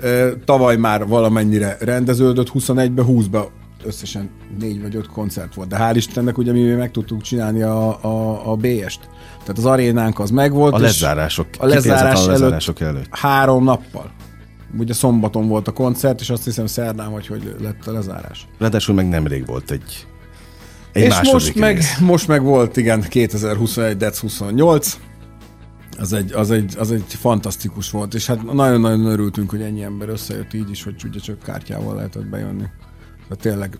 Uh-huh. 0.00 0.30
Uh, 0.32 0.44
tavaly 0.44 0.76
már 0.76 1.06
valamennyire 1.06 1.76
rendeződött, 1.80 2.50
21-be, 2.54 3.02
20-be 3.06 3.46
összesen 3.84 4.30
négy 4.58 4.82
vagy 4.82 4.96
öt 4.96 5.06
koncert 5.06 5.54
volt, 5.54 5.68
de 5.68 5.76
hál' 5.80 5.92
Istennek 5.94 6.38
ugye 6.38 6.52
mi 6.52 6.60
meg 6.60 6.90
tudtuk 6.90 7.22
csinálni 7.22 7.62
a, 7.62 8.04
a, 8.04 8.50
a 8.50 8.56
BS-t. 8.56 9.00
Tehát 9.38 9.58
az 9.58 9.64
arénánk 9.64 10.18
az 10.18 10.30
megvolt. 10.30 10.74
A 10.74 10.78
lezárások, 10.78 11.46
a 11.58 11.66
lezárás, 11.66 12.26
a 12.26 12.30
lezárások 12.30 12.80
előtt, 12.80 12.94
előtt. 12.94 13.16
Három 13.16 13.64
nappal. 13.64 14.10
Ugye 14.78 14.92
szombaton 14.92 15.48
volt 15.48 15.68
a 15.68 15.72
koncert, 15.72 16.20
és 16.20 16.30
azt 16.30 16.44
hiszem 16.44 16.66
szerdán 16.66 17.10
vagy, 17.10 17.26
hogy 17.26 17.56
lett 17.60 17.86
a 17.86 17.92
lezárás. 17.92 18.46
Ráadásul 18.58 18.94
meg 18.94 19.08
nemrég 19.08 19.46
volt 19.46 19.70
egy, 19.70 20.06
egy 20.92 21.02
és 21.02 21.32
most 21.32 21.54
meg, 21.54 21.82
most 22.00 22.28
meg 22.28 22.42
volt, 22.42 22.76
igen, 22.76 23.00
2021. 23.00 23.96
dec 23.96 24.18
28, 24.18 24.98
az 25.98 26.12
egy, 26.12 26.32
az, 26.32 26.50
egy, 26.50 26.74
az 26.78 26.92
egy 26.92 27.04
fantasztikus 27.06 27.90
volt, 27.90 28.14
és 28.14 28.26
hát 28.26 28.52
nagyon-nagyon 28.52 29.06
örültünk, 29.06 29.50
hogy 29.50 29.62
ennyi 29.62 29.82
ember 29.82 30.08
összejött 30.08 30.52
így 30.52 30.70
is, 30.70 30.82
hogy 30.82 30.94
ugye 31.04 31.18
csak 31.18 31.38
kártyával 31.38 31.94
lehetett 31.94 32.26
bejönni. 32.26 32.64
Tehát 33.32 33.56
tényleg 33.56 33.78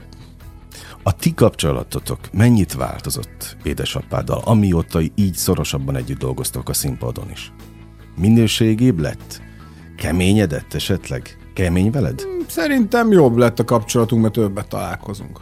a 1.03 1.17
ti 1.17 1.35
kapcsolatotok 1.35 2.19
mennyit 2.33 2.75
változott 2.75 3.57
édesapáddal, 3.63 4.43
amióta 4.45 5.01
így 5.15 5.35
szorosabban 5.35 5.97
együtt 5.97 6.19
dolgoztok 6.19 6.69
a 6.69 6.73
színpadon 6.73 7.31
is? 7.31 7.53
Minőségébb 8.17 8.99
lett? 8.99 9.41
Keményedett 9.97 10.75
esetleg? 10.75 11.37
Kemény 11.55 11.91
veled? 11.91 12.21
Hmm, 12.21 12.45
szerintem 12.49 13.13
jobb 13.13 13.37
lett 13.37 13.59
a 13.59 13.65
kapcsolatunk, 13.65 14.23
mert 14.23 14.35
többet 14.35 14.69
találkozunk. 14.69 15.41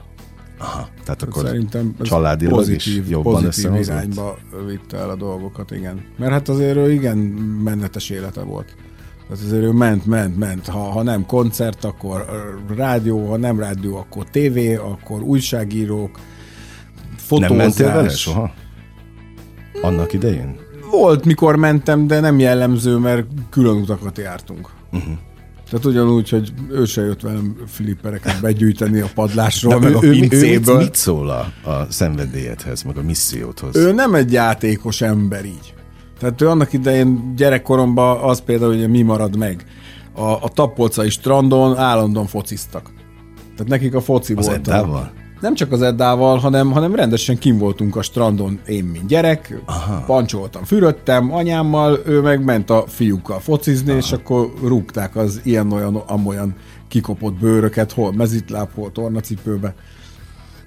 Aha, 0.59 0.89
tehát 1.05 1.23
akkor 1.23 1.45
Szerintem 1.45 1.95
családilag 2.03 2.55
pozitív, 2.55 3.03
is 3.03 3.11
jobban 3.11 3.43
pozitív 3.43 3.75
irányba 3.75 4.39
vitte 4.67 4.97
el 4.97 5.11
a 5.11 5.17
dolgokat, 5.17 5.71
igen. 5.71 6.05
Mert 6.17 6.33
hát 6.33 6.49
azért 6.49 6.77
ő 6.77 6.93
igen 6.93 7.17
mennetes 7.65 8.11
élete 8.11 8.43
volt. 8.43 8.75
Tehát 9.31 9.45
azért 9.45 9.63
ő 9.63 9.71
ment, 9.71 10.07
ment, 10.07 10.39
ment. 10.39 10.67
Ha, 10.67 10.79
ha 10.79 11.03
nem 11.03 11.27
koncert, 11.27 11.85
akkor 11.85 12.25
rádió, 12.77 13.29
ha 13.29 13.37
nem 13.37 13.59
rádió, 13.59 13.97
akkor 13.97 14.25
tévé, 14.31 14.75
akkor 14.75 15.23
újságírók, 15.23 16.19
fotózás. 17.17 17.49
Nem 17.49 17.57
mentél 17.57 17.93
vele 17.93 18.09
soha? 18.09 18.53
Annak 19.83 20.13
idején? 20.13 20.57
Volt, 20.91 21.25
mikor 21.25 21.57
mentem, 21.57 22.07
de 22.07 22.21
nem 22.21 22.39
jellemző, 22.39 22.97
mert 22.97 23.27
külön 23.51 23.77
utakat 23.77 24.19
jártunk. 24.19 24.71
Uh-huh. 24.93 25.13
Tehát 25.71 25.85
ugyanúgy, 25.85 26.29
hogy 26.29 26.53
ő 26.71 26.85
se 26.85 27.03
jött 27.03 27.21
velem 27.21 27.57
flippereket 27.67 28.41
begyűjteni 28.47 29.01
a 29.01 29.09
padlásról, 29.15 29.81
meg 29.81 29.95
a 29.95 30.05
ő, 30.05 30.11
pincéből. 30.11 30.75
Ő 30.75 30.79
mit, 30.79 30.87
mit 30.87 30.95
szól 30.95 31.31
a, 31.31 31.71
a 31.71 31.87
szenvedélyedhez, 31.91 32.83
meg 32.83 32.97
a 32.97 33.03
misszióthoz? 33.03 33.77
Ő 33.77 33.93
nem 33.93 34.15
egy 34.15 34.33
játékos 34.33 35.01
ember 35.01 35.45
így. 35.45 35.75
Tehát 36.21 36.41
ő 36.41 36.49
annak 36.49 36.73
idején 36.73 37.33
gyerekkoromban 37.37 38.19
az 38.19 38.41
például, 38.41 38.77
hogy 38.77 38.91
mi 38.91 39.03
marad 39.03 39.37
meg. 39.37 39.65
A, 40.13 40.23
a 40.23 40.49
tapolcai 40.55 41.09
strandon 41.09 41.77
állandóan 41.77 42.27
fociztak. 42.27 42.91
Tehát 43.57 43.69
nekik 43.69 43.95
a 43.95 44.01
foci 44.01 44.35
az 44.37 44.47
volt. 44.47 44.59
Eddával? 44.59 45.13
Nem 45.41 45.55
csak 45.55 45.73
az 45.73 45.83
Eddával, 45.83 46.39
hanem, 46.39 46.73
hanem 46.73 46.95
rendesen 46.95 47.39
kim 47.39 47.59
voltunk 47.59 47.97
a 47.97 48.03
strandon, 48.03 48.61
én 48.67 48.85
mint 48.85 49.07
gyerek, 49.07 49.61
Aha. 49.67 50.05
pancsoltam, 50.07 50.65
fürödtem 50.65 51.35
anyámmal, 51.35 51.99
ő 52.07 52.21
meg 52.21 52.45
ment 52.45 52.71
a 52.71 52.85
fiúkkal 52.87 53.41
focizni, 53.41 53.91
Aha. 53.91 53.99
és 53.99 54.13
akkor 54.13 54.53
rúgták 54.63 55.17
az 55.17 55.41
ilyen-olyan, 55.45 55.97
amolyan 55.97 56.55
kikopott 56.89 57.35
bőröket, 57.35 57.93
hol 57.93 58.13
mezitláb, 58.13 58.69
hol 58.75 58.93
tornacipőbe. 58.93 59.75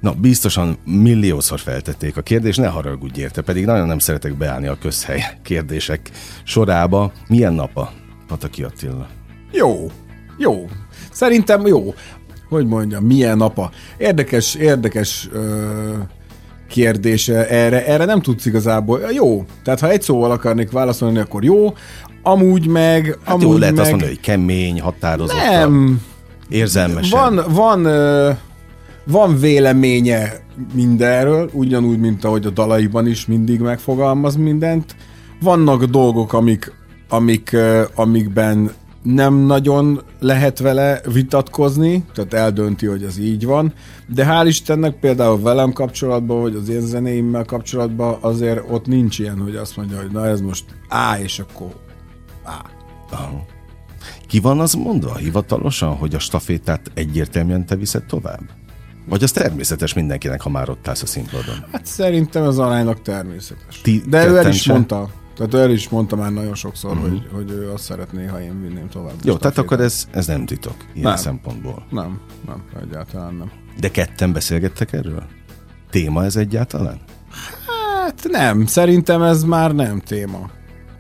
Na, 0.03 0.11
biztosan 0.11 0.77
milliószor 0.85 1.59
feltették 1.59 2.17
a 2.17 2.21
kérdést, 2.21 2.59
ne 2.59 2.67
haragudj 2.67 3.19
érte, 3.19 3.41
pedig 3.41 3.65
nagyon 3.65 3.87
nem 3.87 3.99
szeretek 3.99 4.37
beállni 4.37 4.67
a 4.67 4.77
közhely 4.81 5.23
kérdések 5.43 6.09
sorába. 6.43 7.11
Milyen 7.27 7.53
nap 7.53 7.77
a 7.77 7.91
Pataki 8.27 8.63
Attila? 8.63 9.07
Jó, 9.51 9.91
jó. 10.37 10.67
Szerintem 11.11 11.67
jó. 11.67 11.93
Hogy 12.49 12.65
mondjam, 12.65 13.03
milyen 13.03 13.37
napa? 13.37 13.71
Érdekes, 13.97 14.55
érdekes 14.55 15.29
ö, 15.31 15.93
kérdése 16.69 17.47
erre. 17.49 17.85
Erre 17.85 18.05
nem 18.05 18.21
tudsz 18.21 18.45
igazából. 18.45 18.99
Jó. 19.11 19.45
Tehát 19.63 19.79
ha 19.79 19.89
egy 19.89 20.01
szóval 20.01 20.31
akarnék 20.31 20.71
válaszolni, 20.71 21.19
akkor 21.19 21.43
jó. 21.43 21.73
Amúgy 22.23 22.67
meg... 22.67 23.17
Hát 23.23 23.33
amúgy 23.35 23.43
jó, 23.43 23.57
lehet 23.57 23.73
meg... 23.73 23.81
azt 23.81 23.89
mondani, 23.89 24.11
hogy 24.11 24.21
kemény, 24.21 24.81
határozott. 24.81 25.37
Nem. 25.37 26.01
Érzelmesen. 26.49 27.19
Van, 27.19 27.45
van 27.53 27.85
ö, 27.85 28.31
van 29.05 29.39
véleménye 29.39 30.33
mindenről, 30.73 31.49
ugyanúgy, 31.53 31.99
mint 31.99 32.23
ahogy 32.23 32.45
a 32.45 32.49
dalaiban 32.49 33.07
is 33.07 33.25
mindig 33.25 33.59
megfogalmaz 33.59 34.35
mindent. 34.35 34.95
Vannak 35.41 35.83
dolgok, 35.83 36.33
amik, 36.33 36.73
amik, 37.09 37.55
amikben 37.95 38.71
nem 39.03 39.33
nagyon 39.33 40.01
lehet 40.19 40.59
vele 40.59 41.01
vitatkozni, 41.13 42.03
tehát 42.13 42.33
eldönti, 42.33 42.85
hogy 42.85 43.03
ez 43.03 43.19
így 43.19 43.45
van, 43.45 43.73
de 44.07 44.25
hál' 44.29 44.47
Istennek 44.47 44.99
például 44.99 45.41
velem 45.41 45.71
kapcsolatban, 45.71 46.41
vagy 46.41 46.55
az 46.55 46.69
én 46.69 46.81
zenéimmel 46.81 47.45
kapcsolatban 47.45 48.17
azért 48.21 48.61
ott 48.69 48.85
nincs 48.85 49.19
ilyen, 49.19 49.39
hogy 49.39 49.55
azt 49.55 49.77
mondja, 49.77 49.97
hogy 49.97 50.11
na 50.11 50.27
ez 50.27 50.41
most 50.41 50.65
A, 50.89 51.17
és 51.21 51.39
akkor 51.39 51.75
A. 52.45 52.65
Aha. 53.11 53.45
Ki 54.27 54.39
van 54.39 54.59
az 54.59 54.73
mondva 54.73 55.15
hivatalosan, 55.15 55.95
hogy 55.95 56.15
a 56.15 56.19
stafétát 56.19 56.91
egyértelműen 56.93 57.65
te 57.65 57.75
viszed 57.75 58.03
tovább? 58.05 58.41
Vagy 59.05 59.23
az 59.23 59.31
természetes 59.31 59.93
mindenkinek, 59.93 60.41
ha 60.41 60.49
már 60.49 60.69
ott 60.69 60.87
állsz 60.87 61.01
a 61.01 61.05
színpadon? 61.05 61.65
Hát 61.71 61.85
szerintem 61.85 62.43
az 62.43 62.59
aránylag 62.59 63.01
természetes. 63.01 63.81
Ti 63.81 64.03
De 64.07 64.27
ő 64.27 64.37
el 64.37 64.47
is 64.47 64.61
sem? 64.61 64.75
mondta, 64.75 65.09
tehát 65.35 65.53
ő 65.53 65.59
el 65.59 65.69
is 65.71 65.89
mondta 65.89 66.15
már 66.15 66.31
nagyon 66.31 66.55
sokszor, 66.55 66.91
uh-huh. 66.91 67.09
hogy, 67.09 67.27
hogy 67.31 67.51
ő 67.51 67.71
azt 67.71 67.83
szeretné, 67.83 68.25
ha 68.25 68.41
én 68.41 68.61
vinném 68.61 68.89
tovább. 68.89 69.13
Jó, 69.23 69.37
tehát 69.37 69.57
akkor 69.57 69.79
ez, 69.79 70.07
ez 70.11 70.27
nem 70.27 70.45
titok 70.45 70.75
ilyen 70.93 71.07
nem. 71.07 71.15
szempontból. 71.15 71.85
Nem, 71.89 72.19
nem, 72.47 72.63
egyáltalán 72.81 73.33
nem. 73.35 73.51
De 73.79 73.91
ketten 73.91 74.33
beszélgettek 74.33 74.93
erről? 74.93 75.23
Téma 75.89 76.23
ez 76.23 76.35
egyáltalán? 76.35 76.99
Hát 77.67 78.23
nem, 78.29 78.65
szerintem 78.65 79.21
ez 79.21 79.43
már 79.43 79.75
nem 79.75 79.99
téma. 79.99 80.49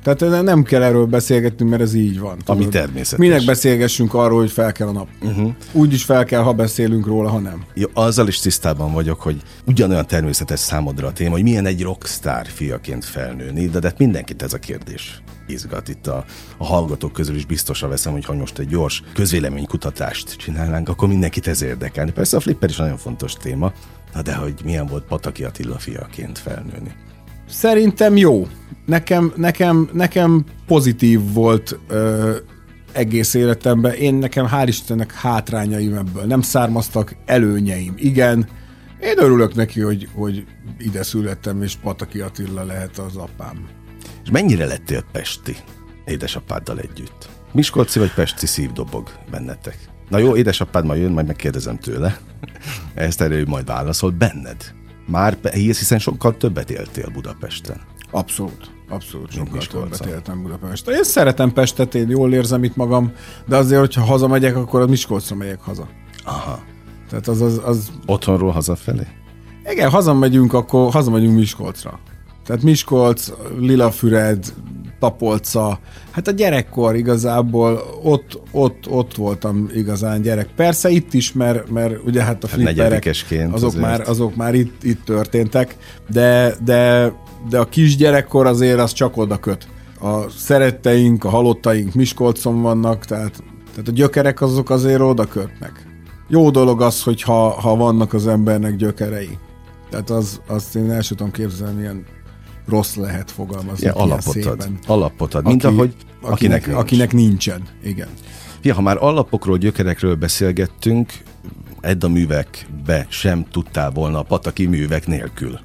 Tehát 0.03 0.43
nem 0.43 0.63
kell 0.63 0.81
erről 0.81 1.05
beszélgetni, 1.05 1.69
mert 1.69 1.81
ez 1.81 1.93
így 1.93 2.19
van. 2.19 2.37
Tudod? 2.37 2.61
Ami 2.61 2.67
természetes. 2.67 3.27
Minek 3.27 3.45
beszélgessünk 3.45 4.13
arról, 4.13 4.39
hogy 4.39 4.51
fel 4.51 4.71
kell 4.71 4.87
a 4.87 4.91
nap. 4.91 5.07
Uh-huh. 5.21 5.53
Úgy 5.71 5.93
is 5.93 6.03
fel 6.03 6.25
kell, 6.25 6.41
ha 6.41 6.53
beszélünk 6.53 7.05
róla, 7.05 7.29
ha 7.29 7.39
nem. 7.39 7.63
Jó, 7.73 7.87
azzal 7.93 8.27
is 8.27 8.39
tisztában 8.39 8.93
vagyok, 8.93 9.21
hogy 9.21 9.41
ugyanolyan 9.65 10.07
természetes 10.07 10.59
számodra 10.59 11.07
a 11.07 11.11
téma, 11.11 11.31
hogy 11.31 11.43
milyen 11.43 11.65
egy 11.65 11.81
rockstar 11.81 12.47
fiaként 12.47 13.05
felnőni, 13.05 13.65
de, 13.65 13.79
de 13.79 13.87
hát 13.87 13.97
mindenkit 13.97 14.41
ez 14.41 14.53
a 14.53 14.57
kérdés 14.57 15.21
izgat. 15.47 15.89
Itt 15.89 16.07
a, 16.07 16.25
a 16.57 16.65
hallgatók 16.65 17.11
közül 17.13 17.35
is 17.35 17.45
biztosra 17.45 17.87
veszem, 17.87 18.11
hogy 18.11 18.25
ha 18.25 18.33
most 18.33 18.59
egy 18.59 18.67
gyors 18.67 19.03
közvéleménykutatást 19.13 20.35
csinálnánk, 20.35 20.89
akkor 20.89 21.07
mindenkit 21.07 21.47
ez 21.47 21.61
érdekelni. 21.61 22.11
Persze 22.11 22.37
a 22.37 22.39
flipper 22.39 22.69
is 22.69 22.77
nagyon 22.77 22.97
fontos 22.97 23.33
téma, 23.33 23.73
na 24.13 24.21
de 24.21 24.35
hogy 24.35 24.53
milyen 24.63 24.85
volt 24.85 25.03
Pataki 25.03 25.43
Attila 25.43 25.77
fiaként 25.77 26.37
felnőni. 26.37 26.91
Szerintem 27.49 28.17
jó. 28.17 28.47
Nekem, 28.85 29.33
nekem, 29.35 29.89
nekem 29.93 30.43
pozitív 30.67 31.33
volt 31.33 31.79
ö, 31.87 32.35
egész 32.91 33.33
életemben. 33.33 33.93
Én 33.93 34.13
nekem 34.13 34.47
hál' 34.51 34.65
Istennek 34.67 35.13
hátrányaim 35.13 35.93
ebből 35.95 36.23
nem 36.23 36.41
származtak, 36.41 37.15
előnyeim 37.25 37.93
igen. 37.97 38.47
Én 39.01 39.17
örülök 39.17 39.55
neki, 39.55 39.81
hogy, 39.81 40.07
hogy 40.13 40.45
ide 40.77 41.03
születtem, 41.03 41.61
és 41.61 41.75
Pataki 41.75 42.19
Attila 42.19 42.63
lehet 42.63 42.97
az 42.97 43.15
apám. 43.15 43.67
És 44.23 44.29
mennyire 44.29 44.65
lettél 44.65 45.03
Pesti 45.11 45.55
édesapáddal 46.05 46.79
együtt? 46.79 47.29
Miskolci 47.51 47.99
vagy 47.99 48.13
Pesti 48.13 48.45
szív 48.45 48.71
dobog 48.71 49.09
bennetek? 49.31 49.77
Na 50.09 50.17
jó, 50.17 50.35
édesapád 50.35 50.85
majd 50.85 51.01
jön, 51.01 51.11
majd 51.11 51.27
megkérdezem 51.27 51.77
tőle. 51.77 52.19
Ezt 52.93 53.21
erre 53.21 53.35
ő 53.35 53.45
majd 53.45 53.65
válaszol. 53.65 54.11
Benned? 54.11 54.73
Már, 55.05 55.37
hiszen 55.53 55.99
sokkal 55.99 56.37
többet 56.37 56.69
éltél 56.69 57.09
Budapesten. 57.13 57.81
Abszolút. 58.11 58.71
Abszolút 58.89 59.31
sokkal 59.31 59.65
többet 59.65 60.05
éltem 60.05 60.41
Budapesten. 60.41 60.93
Én 60.93 61.03
szeretem 61.03 61.53
Pestet, 61.53 61.95
én 61.95 62.09
jól 62.09 62.33
érzem 62.33 62.63
itt 62.63 62.75
magam, 62.75 63.11
de 63.47 63.55
azért, 63.55 63.79
hogyha 63.79 64.01
hazamegyek, 64.01 64.55
akkor 64.55 64.81
a 64.81 64.87
Miskolcra 64.87 65.35
megyek 65.35 65.61
haza. 65.61 65.87
Aha. 66.23 66.63
Tehát 67.09 67.27
az, 67.27 67.41
az, 67.41 67.61
az... 67.65 67.91
Otthonról 68.05 68.51
hazafelé? 68.51 69.07
Igen, 69.71 69.89
hazamegyünk, 69.89 70.53
akkor 70.53 70.91
hazamegyünk 70.91 71.37
Miskolcra. 71.37 71.99
Tehát 72.45 72.63
Miskolc, 72.63 73.31
Lilafüred, 73.59 74.53
Tapolca, 74.99 75.79
hát 76.11 76.27
a 76.27 76.31
gyerekkor 76.31 76.95
igazából 76.95 77.83
ott, 78.03 78.41
ott, 78.51 78.89
ott 78.89 79.15
voltam 79.15 79.69
igazán 79.73 80.21
gyerek. 80.21 80.47
Persze 80.55 80.89
itt 80.89 81.13
is, 81.13 81.33
mert, 81.33 81.69
mert 81.69 81.95
ugye 82.05 82.23
hát 82.23 82.43
a 82.43 82.47
hát 82.47 82.55
flipperek, 82.55 83.09
azok 83.51 83.69
azért. 83.69 83.81
már, 83.83 84.01
azok 84.01 84.35
már 84.35 84.53
itt, 84.53 84.83
itt 84.83 85.05
történtek, 85.05 85.75
de, 86.09 86.55
de, 86.63 87.13
de 87.49 87.59
a 87.59 87.65
kisgyerekkor 87.65 88.45
azért 88.45 88.79
az 88.79 88.91
csak 88.91 89.17
oda 89.17 89.37
köt. 89.37 89.67
A 89.99 90.29
szeretteink, 90.29 91.23
a 91.23 91.29
halottaink 91.29 91.93
Miskolcon 91.93 92.61
vannak, 92.61 93.05
tehát, 93.05 93.43
tehát 93.71 93.87
a 93.87 93.91
gyökerek 93.91 94.41
azok 94.41 94.69
azért 94.69 95.01
oda 95.01 95.25
kötnek. 95.25 95.87
Jó 96.27 96.49
dolog 96.49 96.81
az, 96.81 97.03
hogy 97.03 97.21
ha, 97.21 97.49
ha 97.49 97.75
vannak 97.75 98.13
az 98.13 98.27
embernek 98.27 98.75
gyökerei. 98.75 99.37
Tehát 99.89 100.09
az, 100.09 100.41
azt 100.47 100.75
én 100.75 100.91
el 100.91 101.01
sem 101.01 101.17
tudom 101.17 101.31
képzelni, 101.31 101.75
milyen 101.75 102.05
rossz 102.67 102.95
lehet 102.95 103.31
fogalmazni. 103.31 103.85
Ja, 103.85 103.93
alapot 103.93 104.45
ad. 104.45 104.69
Alapot 104.87 105.33
ad. 105.33 105.45
Mint 105.45 105.63
Aki, 105.63 105.75
ahogy 105.75 105.95
akinek, 106.21 106.61
akinek, 106.61 106.77
akinek 106.77 107.13
nincsen. 107.13 107.61
Igen. 107.83 108.07
Ja, 108.61 108.73
ha 108.73 108.81
már 108.81 108.97
alapokról, 108.99 109.57
gyökerekről 109.57 110.15
beszélgettünk, 110.15 111.13
Edda 111.81 112.07
művekbe 112.07 113.05
sem 113.09 113.45
tudtál 113.51 113.91
volna 113.91 114.19
a 114.19 114.23
pataki 114.23 114.65
művek 114.65 115.07
nélkül 115.07 115.59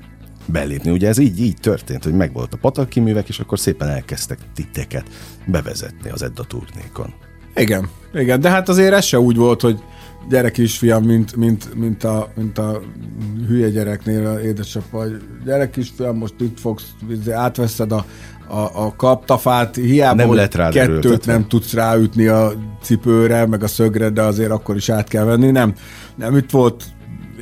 belépni. 0.46 0.90
Ugye 0.90 1.08
ez 1.08 1.18
így, 1.18 1.40
így 1.40 1.56
történt, 1.60 2.04
hogy 2.04 2.12
megvolt 2.12 2.54
a 2.54 2.56
pataki 2.56 3.00
művek, 3.00 3.28
és 3.28 3.38
akkor 3.38 3.58
szépen 3.58 3.88
elkezdtek 3.88 4.38
titeket 4.54 5.06
bevezetni 5.46 6.10
az 6.10 6.22
Edda 6.22 6.44
turnékon. 6.44 7.14
Igen, 7.54 7.88
igen, 8.14 8.40
de 8.40 8.50
hát 8.50 8.68
azért 8.68 8.92
ez 8.92 9.04
se 9.04 9.20
úgy 9.20 9.36
volt, 9.36 9.60
hogy 9.60 9.80
gyerek 10.28 10.52
kisfiam, 10.52 11.04
mint, 11.04 11.36
mint, 11.36 11.74
mint, 11.74 12.04
a, 12.04 12.28
mint 12.36 12.58
a 12.58 12.80
hülye 13.46 13.68
gyereknél 13.68 14.26
a 14.26 14.40
édesapa, 14.40 14.98
hogy 14.98 15.16
gyerek 15.44 15.70
kisfiam, 15.70 16.16
most 16.16 16.34
itt 16.40 16.60
fogsz, 16.60 16.94
izé, 17.10 17.32
átveszed 17.32 17.92
a, 17.92 18.04
a, 18.48 18.84
a 18.84 18.94
kaptafát, 18.96 19.74
hiába, 19.74 20.16
nem 20.16 20.34
lehet 20.34 20.54
rá 20.54 20.68
kettőt 20.70 20.88
erőltetve. 20.88 21.32
nem 21.32 21.48
tudsz 21.48 21.72
ráütni 21.72 22.26
a 22.26 22.52
cipőre, 22.82 23.46
meg 23.46 23.62
a 23.62 23.66
szögre, 23.66 24.10
de 24.10 24.22
azért 24.22 24.50
akkor 24.50 24.76
is 24.76 24.88
át 24.88 25.08
kell 25.08 25.24
venni. 25.24 25.50
Nem, 25.50 25.74
nem 26.16 26.36
itt 26.36 26.50
volt, 26.50 26.84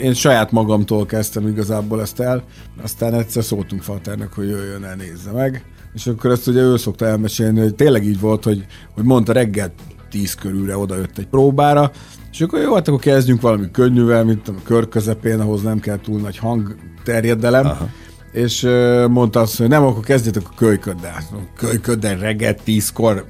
én 0.00 0.14
saját 0.14 0.52
magamtól 0.52 1.06
kezdtem 1.06 1.46
igazából 1.48 2.00
ezt 2.00 2.20
el, 2.20 2.44
aztán 2.82 3.14
egyszer 3.14 3.44
szóltunk 3.44 3.82
Faternek, 3.82 4.32
hogy 4.32 4.48
jöjjön 4.48 4.84
el, 4.84 4.94
nézze 4.94 5.30
meg, 5.32 5.64
és 5.94 6.06
akkor 6.06 6.30
ezt 6.30 6.46
ugye 6.46 6.60
ő 6.60 6.76
szokta 6.76 7.06
elmesélni, 7.06 7.60
hogy 7.60 7.74
tényleg 7.74 8.04
így 8.04 8.20
volt, 8.20 8.44
hogy, 8.44 8.66
hogy 8.94 9.04
mondta 9.04 9.32
reggel 9.32 9.72
tíz 10.10 10.34
körülre 10.34 10.76
odajött 10.76 11.18
egy 11.18 11.26
próbára, 11.26 11.90
és 12.36 12.42
akkor 12.42 12.60
jó, 12.60 12.74
hát 12.74 12.88
akkor 12.88 13.00
kezdjünk 13.00 13.40
valami 13.40 13.70
könnyűvel, 13.70 14.24
mint 14.24 14.48
a 14.48 14.52
kör 14.64 14.88
közepén, 14.88 15.40
ahhoz 15.40 15.62
nem 15.62 15.80
kell 15.80 16.00
túl 16.00 16.20
nagy 16.20 16.38
hang 16.38 16.76
terjedelem. 17.04 17.66
Aha. 17.66 17.88
És 18.32 18.62
uh, 18.62 19.08
mondta 19.08 19.40
azt, 19.40 19.58
hogy 19.58 19.68
nem, 19.68 19.84
akkor 19.84 20.04
kezdjetek 20.04 20.42
a 20.50 20.54
kölyköddel. 20.56 21.22
Kölyköddel 21.56 22.16
reggel 22.16 22.54
tízkor 22.54 23.26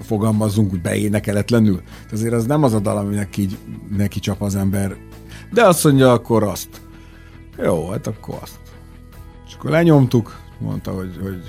fogalmazunk 0.00 0.72
úgy 0.72 0.80
beénekeletlenül. 0.80 1.82
Azért 2.12 2.32
az 2.32 2.46
nem 2.46 2.62
az 2.62 2.74
a 2.74 2.80
dal, 2.80 2.96
aminek 2.96 3.36
így 3.36 3.58
neki 3.96 4.20
csap 4.20 4.42
az 4.42 4.56
ember. 4.56 4.96
De 5.52 5.66
azt 5.66 5.84
mondja, 5.84 6.12
akkor 6.12 6.42
azt. 6.42 6.68
Jó, 7.62 7.90
hát 7.90 8.06
akkor 8.06 8.38
azt. 8.42 8.58
És 9.46 9.54
akkor 9.54 9.70
lenyomtuk, 9.70 10.36
mondta, 10.58 10.90
hogy, 10.90 11.18
hogy 11.22 11.42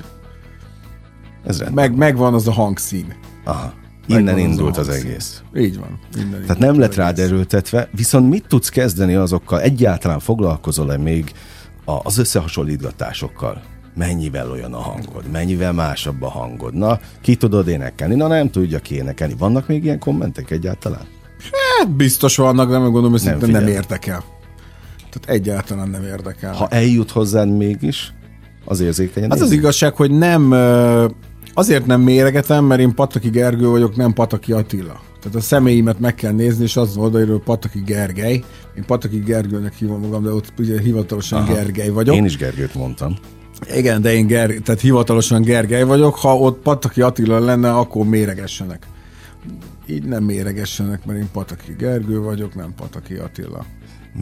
Ez 1.44 1.64
meg, 1.74 1.96
megvan 1.96 2.34
az 2.34 2.48
a 2.48 2.52
hangszín. 2.52 3.14
Aha. 3.44 3.80
Innen 4.08 4.38
indult 4.38 4.78
az, 4.78 4.88
az 4.88 4.96
egész. 4.96 5.42
Így 5.56 5.80
van. 5.80 6.00
Innen 6.18 6.42
Tehát 6.42 6.60
nem 6.60 6.80
lett 6.80 6.96
rád 6.96 7.20
erőltetve, 7.20 7.90
viszont 7.96 8.30
mit 8.30 8.46
tudsz 8.48 8.70
kezdeni 8.70 9.16
azokkal? 9.16 9.62
Egyáltalán 9.62 10.20
foglalkozol-e 10.20 10.98
még 10.98 11.32
az 11.86 12.18
összehasonlítgatásokkal? 12.18 13.62
Mennyivel 13.96 14.52
olyan 14.52 14.74
a 14.74 14.80
hangod? 14.80 15.32
Mennyivel 15.32 15.74
másabb 15.74 16.22
a 16.22 16.30
hangod? 16.30 16.74
Na, 16.74 17.00
ki 17.22 17.36
tudod 17.36 17.68
énekelni? 17.68 18.16
Na, 18.16 18.28
nem 18.28 18.50
tudja 18.50 18.80
ki 18.80 18.96
énekelni. 18.96 19.36
Vannak 19.38 19.68
még 19.68 19.84
ilyen 19.84 20.00
kommentek 20.00 20.52
egyáltalán? 20.52 21.06
Hát 21.78 21.90
biztos 21.90 22.36
vannak, 22.36 22.70
de 22.70 22.78
meg 22.78 22.92
gondolom, 22.92 23.12
hogy 23.12 23.22
nem, 23.24 23.50
nem 23.50 23.68
érdekel. 23.68 24.24
Tehát 24.98 25.40
egyáltalán 25.40 25.90
nem 25.90 26.04
érdekel. 26.04 26.54
Ha 26.54 26.68
eljut 26.68 27.12
hozzád 27.12 27.58
mégis, 27.58 28.14
az 28.66 28.80
érzékenyen. 28.80 29.32
Az 29.32 29.42
az 29.42 29.52
igazság, 29.52 29.96
hogy 29.96 30.12
nem 30.12 30.50
Azért 31.54 31.86
nem 31.86 32.02
méregetem, 32.02 32.66
mert 32.66 32.82
én 32.82 32.94
Pataki 32.94 33.30
Gergő 33.30 33.68
vagyok, 33.68 33.96
nem 33.96 34.14
Pataki 34.14 34.52
Attila. 34.52 35.02
Tehát 35.22 35.38
a 35.38 35.42
személyimet 35.42 36.00
meg 36.00 36.16
kell 36.16 36.32
nézni, 36.32 36.64
és 36.64 36.78
az 36.78 36.98
oldalról 36.98 37.42
Pataki 37.42 37.82
Gergely. 37.86 38.44
Én 38.78 38.86
Pataki 38.86 39.20
Gergőnek 39.20 39.74
hívom 39.74 40.02
magam, 40.02 40.24
de 40.24 40.30
ott 40.34 40.54
ugye 40.60 40.82
hivatalosan 40.82 41.42
Aha. 41.42 41.54
Gergely 41.54 41.90
vagyok. 41.90 42.16
Én 42.16 42.26
is 42.26 42.38
Gergőt 42.38 42.76
mondtam. 42.76 43.16
Igen, 43.76 44.02
de 44.02 44.14
én 44.14 44.28
Ger- 44.28 44.64
tehát 44.64 44.82
hivatalosan 44.82 45.42
Gergely 45.42 45.84
vagyok. 45.84 46.16
Ha 46.16 46.38
ott 46.38 46.62
Pataki 46.62 47.02
Attila 47.02 47.40
lenne, 47.40 47.72
akkor 47.74 48.06
méregessenek. 48.06 48.88
Így 49.88 50.04
nem 50.04 50.24
méregessenek, 50.24 51.06
mert 51.06 51.20
én 51.20 51.30
Pataki 51.32 51.76
Gergő 51.78 52.20
vagyok, 52.20 52.56
nem 52.56 52.74
Pataki 52.76 53.16
Attila. 53.16 53.66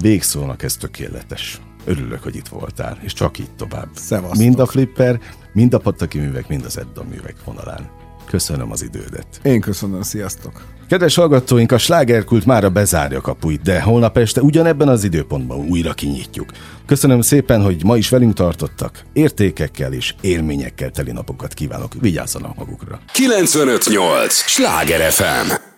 Végszónak 0.02 0.63
ez 0.63 0.76
tökéletes. 0.76 1.62
Örülök, 1.86 2.24
hogy 2.24 2.36
itt 2.36 2.48
voltál, 2.48 2.98
és 3.02 3.13
csak 3.13 3.39
így 3.39 3.52
tovább. 3.58 3.88
Szevasztok. 3.96 4.38
Mind 4.38 4.60
a 4.60 4.65
Flipper, 4.65 5.20
mind 5.54 5.74
a 5.74 5.78
Pattaki 5.78 6.20
művek, 6.20 6.48
mind 6.48 6.65
az 6.65 6.78
Edda 6.78 7.04
művek 7.10 7.36
vonalán. 7.46 7.89
Köszönöm 8.26 8.72
az 8.72 8.84
idődet. 8.84 9.39
Én 9.44 9.62
köszönöm, 9.62 10.02
sziasztok! 10.02 10.63
Kedves 10.89 11.15
hallgatóink, 11.15 11.72
a 11.72 11.78
slágerkult 11.78 12.46
mára 12.46 12.70
bezárja 12.70 13.22
kapuit, 13.22 13.62
de 13.62 13.82
holnap 13.82 14.18
este 14.18 14.42
ugyanebben 14.42 14.88
az 14.88 15.04
időpontban 15.04 15.58
újra 15.70 15.94
kinyitjuk. 15.94 16.52
Köszönöm 16.86 17.22
szépen, 17.22 17.62
hogy 17.62 17.84
ma 17.84 17.98
is 17.98 18.10
velünk 18.10 18.34
tartottak. 18.34 19.04
Értékekkel 19.13 19.94
és 19.94 20.15
élményekkel 20.22 20.89
teli 20.89 21.12
napokat 21.12 21.54
kívánok. 21.54 21.94
Vigyázzanak 22.00 22.56
magukra. 22.56 23.00
958! 23.13 24.34
Sláger 24.34 25.12
FM! 25.12 25.69